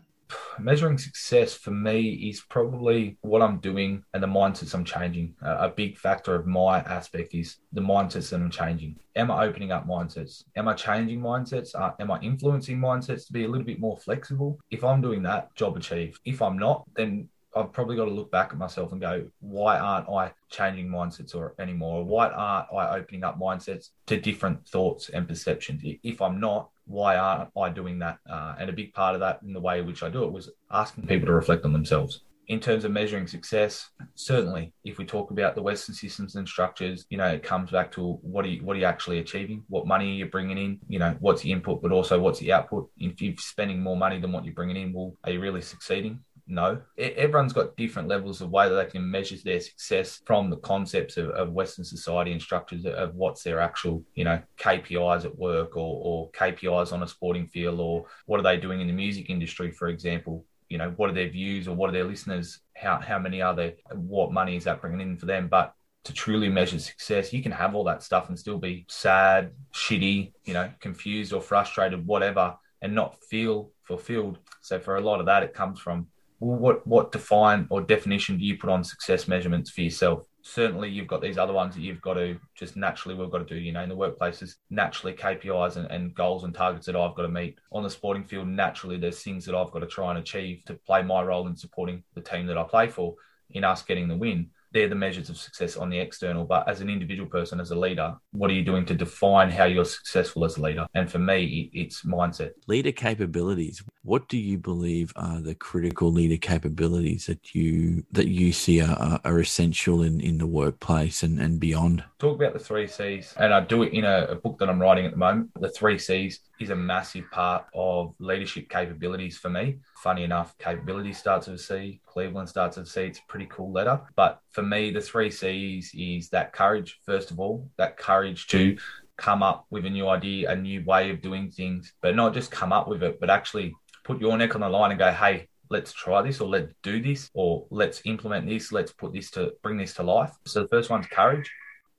Measuring 0.59 0.97
success 0.97 1.53
for 1.53 1.71
me 1.71 2.11
is 2.29 2.41
probably 2.41 3.17
what 3.21 3.41
I'm 3.41 3.59
doing 3.59 4.03
and 4.13 4.21
the 4.21 4.27
mindsets 4.27 4.73
I'm 4.73 4.85
changing. 4.85 5.35
A, 5.41 5.69
big 5.69 5.97
factor 5.97 6.35
of 6.35 6.45
my 6.45 6.79
aspect 6.79 7.33
is 7.33 7.57
the 7.71 7.81
mindsets 7.81 8.29
that 8.29 8.37
I'm 8.37 8.51
changing. 8.51 8.97
Am 9.15 9.31
I 9.31 9.45
opening 9.45 9.71
up 9.71 9.87
mindsets? 9.87 10.43
Am 10.55 10.67
I 10.67 10.73
changing 10.73 11.19
mindsets? 11.19 11.75
Uh, 11.75 11.91
am 11.99 12.11
I 12.11 12.19
influencing 12.19 12.77
mindsets 12.79 13.27
to 13.27 13.33
be 13.33 13.45
a 13.45 13.47
little 13.47 13.65
bit 13.65 13.79
more 13.79 13.97
flexible? 13.97 14.59
If 14.69 14.83
I'm 14.83 15.01
doing 15.01 15.23
that, 15.23 15.53
job 15.55 15.77
achieved. 15.77 16.19
If 16.25 16.41
I'm 16.41 16.57
not, 16.57 16.85
then 16.95 17.29
I've 17.55 17.71
probably 17.71 17.95
got 17.95 18.05
to 18.05 18.11
look 18.11 18.31
back 18.31 18.49
at 18.51 18.57
myself 18.57 18.91
and 18.91 19.01
go, 19.01 19.25
why 19.39 19.77
aren't 19.77 20.09
I 20.09 20.31
changing 20.49 20.89
mindsets 20.89 21.35
or 21.35 21.53
anymore? 21.59 22.03
Why 22.03 22.29
aren't 22.29 22.67
I 22.73 22.97
opening 22.97 23.23
up 23.23 23.39
mindsets 23.39 23.89
to 24.07 24.19
different 24.19 24.67
thoughts 24.67 25.09
and 25.09 25.27
perceptions? 25.27 25.83
If 26.03 26.21
I'm 26.21 26.39
not, 26.39 26.69
why 26.85 27.17
aren't 27.17 27.49
I 27.57 27.69
doing 27.69 27.99
that? 27.99 28.19
Uh, 28.29 28.55
and 28.59 28.69
a 28.69 28.73
big 28.73 28.93
part 28.93 29.15
of 29.15 29.21
that 29.21 29.39
in 29.43 29.53
the 29.53 29.59
way 29.59 29.79
in 29.79 29.87
which 29.87 30.03
I 30.03 30.09
do 30.09 30.23
it 30.23 30.31
was 30.31 30.49
asking 30.71 31.07
people 31.07 31.27
to 31.27 31.33
reflect 31.33 31.65
on 31.65 31.73
themselves. 31.73 32.21
In 32.47 32.59
terms 32.59 32.83
of 32.83 32.91
measuring 32.91 33.25
success, 33.25 33.89
certainly, 34.15 34.73
if 34.83 34.97
we 34.97 35.05
talk 35.05 35.31
about 35.31 35.55
the 35.55 35.61
Western 35.61 35.95
systems 35.95 36.35
and 36.35 36.45
structures, 36.47 37.05
you 37.09 37.17
know, 37.17 37.27
it 37.27 37.41
comes 37.41 37.71
back 37.71 37.89
to 37.93 38.19
what 38.21 38.43
are 38.43 38.49
you, 38.49 38.61
what 38.65 38.75
are 38.75 38.79
you 38.81 38.85
actually 38.85 39.19
achieving? 39.19 39.63
What 39.69 39.87
money 39.87 40.11
are 40.11 40.15
you 40.15 40.25
bringing 40.25 40.57
in? 40.57 40.79
You 40.89 40.99
know, 40.99 41.15
what's 41.21 41.41
the 41.41 41.53
input, 41.53 41.81
but 41.81 41.93
also 41.93 42.19
what's 42.19 42.39
the 42.39 42.51
output? 42.51 42.89
If 42.97 43.21
you're 43.21 43.35
spending 43.37 43.81
more 43.81 43.95
money 43.95 44.19
than 44.19 44.33
what 44.33 44.43
you're 44.43 44.53
bringing 44.53 44.75
in, 44.75 44.91
well, 44.91 45.15
are 45.23 45.31
you 45.31 45.39
really 45.39 45.61
succeeding? 45.61 46.19
No. 46.45 46.81
Everyone's 46.97 47.53
got 47.53 47.77
different 47.77 48.09
levels 48.09 48.41
of 48.41 48.49
way 48.49 48.67
that 48.67 48.75
they 48.75 48.91
can 48.91 49.09
measure 49.09 49.37
their 49.43 49.61
success 49.61 50.21
from 50.25 50.49
the 50.49 50.57
concepts 50.57 51.15
of, 51.15 51.29
of 51.29 51.53
Western 51.53 51.85
society 51.85 52.33
and 52.33 52.41
structures 52.41 52.85
of 52.85 53.15
what's 53.15 53.43
their 53.43 53.59
actual, 53.59 54.03
you 54.13 54.25
know, 54.25 54.41
KPIs 54.57 55.23
at 55.25 55.37
work 55.37 55.77
or, 55.77 56.01
or 56.03 56.31
KPIs 56.31 56.91
on 56.91 57.03
a 57.03 57.07
sporting 57.07 57.47
field 57.47 57.79
or 57.79 58.05
what 58.25 58.39
are 58.39 58.43
they 58.43 58.57
doing 58.57 58.81
in 58.81 58.87
the 58.87 58.93
music 58.93 59.29
industry, 59.29 59.71
for 59.71 59.87
example. 59.87 60.45
You 60.67 60.79
know, 60.79 60.93
what 60.97 61.09
are 61.09 61.13
their 61.13 61.29
views 61.29 61.67
or 61.67 61.75
what 61.75 61.89
are 61.89 61.93
their 61.93 62.03
listeners? 62.03 62.59
How, 62.75 62.99
how 62.99 63.19
many 63.19 63.41
are 63.41 63.55
there? 63.55 63.73
What 63.93 64.33
money 64.33 64.57
is 64.57 64.65
that 64.65 64.81
bringing 64.81 65.01
in 65.01 65.17
for 65.17 65.27
them? 65.27 65.47
But 65.47 65.73
to 66.05 66.13
truly 66.13 66.49
measure 66.49 66.79
success, 66.79 67.31
you 67.31 67.41
can 67.41 67.51
have 67.53 67.75
all 67.75 67.85
that 67.85 68.03
stuff 68.03 68.27
and 68.27 68.37
still 68.37 68.57
be 68.57 68.85
sad, 68.89 69.51
shitty, 69.73 70.33
you 70.43 70.53
know, 70.53 70.69
confused 70.81 71.31
or 71.31 71.41
frustrated, 71.41 72.05
whatever, 72.05 72.55
and 72.81 72.93
not 72.93 73.17
feel 73.29 73.71
fulfilled. 73.83 74.39
So 74.61 74.79
for 74.79 74.97
a 74.97 75.01
lot 75.01 75.21
of 75.21 75.27
that, 75.27 75.43
it 75.43 75.53
comes 75.53 75.79
from 75.79 76.07
what 76.43 76.85
what 76.85 77.11
define 77.11 77.67
or 77.69 77.81
definition 77.81 78.37
do 78.37 78.45
you 78.45 78.57
put 78.57 78.69
on 78.69 78.83
success 78.83 79.27
measurements 79.27 79.71
for 79.71 79.81
yourself? 79.81 80.27
Certainly, 80.41 80.89
you've 80.89 81.07
got 81.07 81.21
these 81.21 81.37
other 81.37 81.53
ones 81.53 81.73
that 81.75 81.81
you've 81.81 82.01
got 82.01 82.15
to 82.15 82.37
just 82.55 82.75
naturally 82.75 83.15
we've 83.15 83.31
got 83.31 83.47
to 83.47 83.55
do. 83.55 83.59
You 83.59 83.71
know, 83.71 83.81
in 83.81 83.89
the 83.89 83.95
workplaces, 83.95 84.55
naturally 84.69 85.13
KPIs 85.13 85.77
and, 85.77 85.89
and 85.89 86.13
goals 86.13 86.43
and 86.43 86.53
targets 86.53 86.85
that 86.87 86.95
I've 86.95 87.15
got 87.15 87.23
to 87.23 87.29
meet. 87.29 87.57
On 87.71 87.83
the 87.83 87.89
sporting 87.89 88.23
field, 88.23 88.47
naturally 88.47 88.97
there's 88.97 89.21
things 89.21 89.45
that 89.45 89.55
I've 89.55 89.71
got 89.71 89.79
to 89.79 89.87
try 89.87 90.09
and 90.09 90.19
achieve 90.19 90.63
to 90.65 90.73
play 90.73 91.01
my 91.01 91.21
role 91.23 91.47
in 91.47 91.55
supporting 91.55 92.03
the 92.13 92.21
team 92.21 92.45
that 92.47 92.57
I 92.57 92.63
play 92.63 92.89
for 92.89 93.15
in 93.51 93.63
us 93.63 93.83
getting 93.83 94.07
the 94.07 94.17
win 94.17 94.49
they're 94.73 94.89
the 94.89 94.95
measures 94.95 95.29
of 95.29 95.37
success 95.37 95.77
on 95.77 95.89
the 95.89 95.99
external. 95.99 96.43
But 96.43 96.67
as 96.67 96.81
an 96.81 96.89
individual 96.89 97.29
person, 97.29 97.59
as 97.59 97.71
a 97.71 97.75
leader, 97.75 98.15
what 98.31 98.49
are 98.49 98.53
you 98.53 98.63
doing 98.63 98.85
to 98.87 98.93
define 98.93 99.49
how 99.49 99.65
you're 99.65 99.85
successful 99.85 100.43
as 100.45 100.57
a 100.57 100.61
leader? 100.61 100.87
And 100.93 101.09
for 101.09 101.19
me, 101.19 101.69
it's 101.73 102.03
mindset. 102.03 102.51
Leader 102.67 102.91
capabilities. 102.91 103.83
What 104.01 104.27
do 104.27 104.37
you 104.37 104.57
believe 104.57 105.13
are 105.15 105.39
the 105.39 105.55
critical 105.55 106.11
leader 106.11 106.37
capabilities 106.37 107.27
that 107.27 107.55
you 107.55 108.03
that 108.11 108.27
you 108.27 108.51
see 108.51 108.81
are, 108.81 109.19
are 109.23 109.39
essential 109.39 110.01
in, 110.01 110.19
in 110.19 110.37
the 110.39 110.47
workplace 110.47 111.23
and, 111.23 111.39
and 111.39 111.59
beyond? 111.59 112.03
Talk 112.19 112.35
about 112.35 112.53
the 112.53 112.59
three 112.59 112.87
C's, 112.87 113.33
and 113.37 113.53
I 113.53 113.61
do 113.61 113.83
it 113.83 113.93
in 113.93 114.03
a, 114.03 114.27
a 114.31 114.35
book 114.35 114.57
that 114.59 114.69
I'm 114.69 114.81
writing 114.81 115.05
at 115.05 115.11
the 115.11 115.17
moment. 115.17 115.51
The 115.59 115.69
three 115.69 115.97
C's 115.97 116.39
is 116.59 116.69
a 116.69 116.75
massive 116.75 117.29
part 117.31 117.65
of 117.73 118.13
leadership 118.19 118.69
capabilities 118.69 119.37
for 119.37 119.49
me. 119.49 119.79
Funny 119.97 120.23
enough, 120.23 120.57
capability 120.57 121.13
starts 121.13 121.47
with 121.47 121.61
C, 121.61 122.01
Cleveland 122.05 122.49
starts 122.49 122.77
with 122.77 122.87
C. 122.87 123.03
It's 123.03 123.19
a 123.19 123.27
pretty 123.27 123.47
cool 123.51 123.71
letter. 123.71 124.01
But 124.15 124.39
for 124.51 124.63
me, 124.63 124.91
the 124.91 125.01
three 125.01 125.31
C's 125.31 125.91
is 125.93 126.29
that 126.29 126.53
courage, 126.53 126.99
first 127.05 127.31
of 127.31 127.39
all, 127.39 127.69
that 127.77 127.97
courage 127.97 128.47
to 128.47 128.77
come 129.17 129.43
up 129.43 129.65
with 129.69 129.85
a 129.85 129.89
new 129.89 130.07
idea, 130.07 130.51
a 130.51 130.55
new 130.55 130.83
way 130.85 131.09
of 131.09 131.21
doing 131.21 131.49
things, 131.49 131.93
but 132.01 132.15
not 132.15 132.33
just 132.33 132.51
come 132.51 132.73
up 132.73 132.87
with 132.87 133.03
it, 133.03 133.19
but 133.19 133.29
actually 133.29 133.73
put 134.03 134.19
your 134.19 134.37
neck 134.37 134.55
on 134.55 134.61
the 134.61 134.69
line 134.69 134.91
and 134.91 134.99
go, 134.99 135.11
hey, 135.11 135.47
let's 135.69 135.93
try 135.93 136.21
this 136.21 136.39
or 136.39 136.47
let's 136.47 136.73
do 136.83 137.01
this 137.01 137.29
or 137.33 137.65
let's 137.71 138.01
implement 138.05 138.45
this 138.47 138.71
let's 138.71 138.91
put 138.91 139.11
this 139.11 139.31
to 139.31 139.51
bring 139.63 139.77
this 139.77 139.93
to 139.93 140.03
life 140.03 140.31
so 140.45 140.61
the 140.61 140.67
first 140.67 140.89
one's 140.89 141.07
courage 141.07 141.49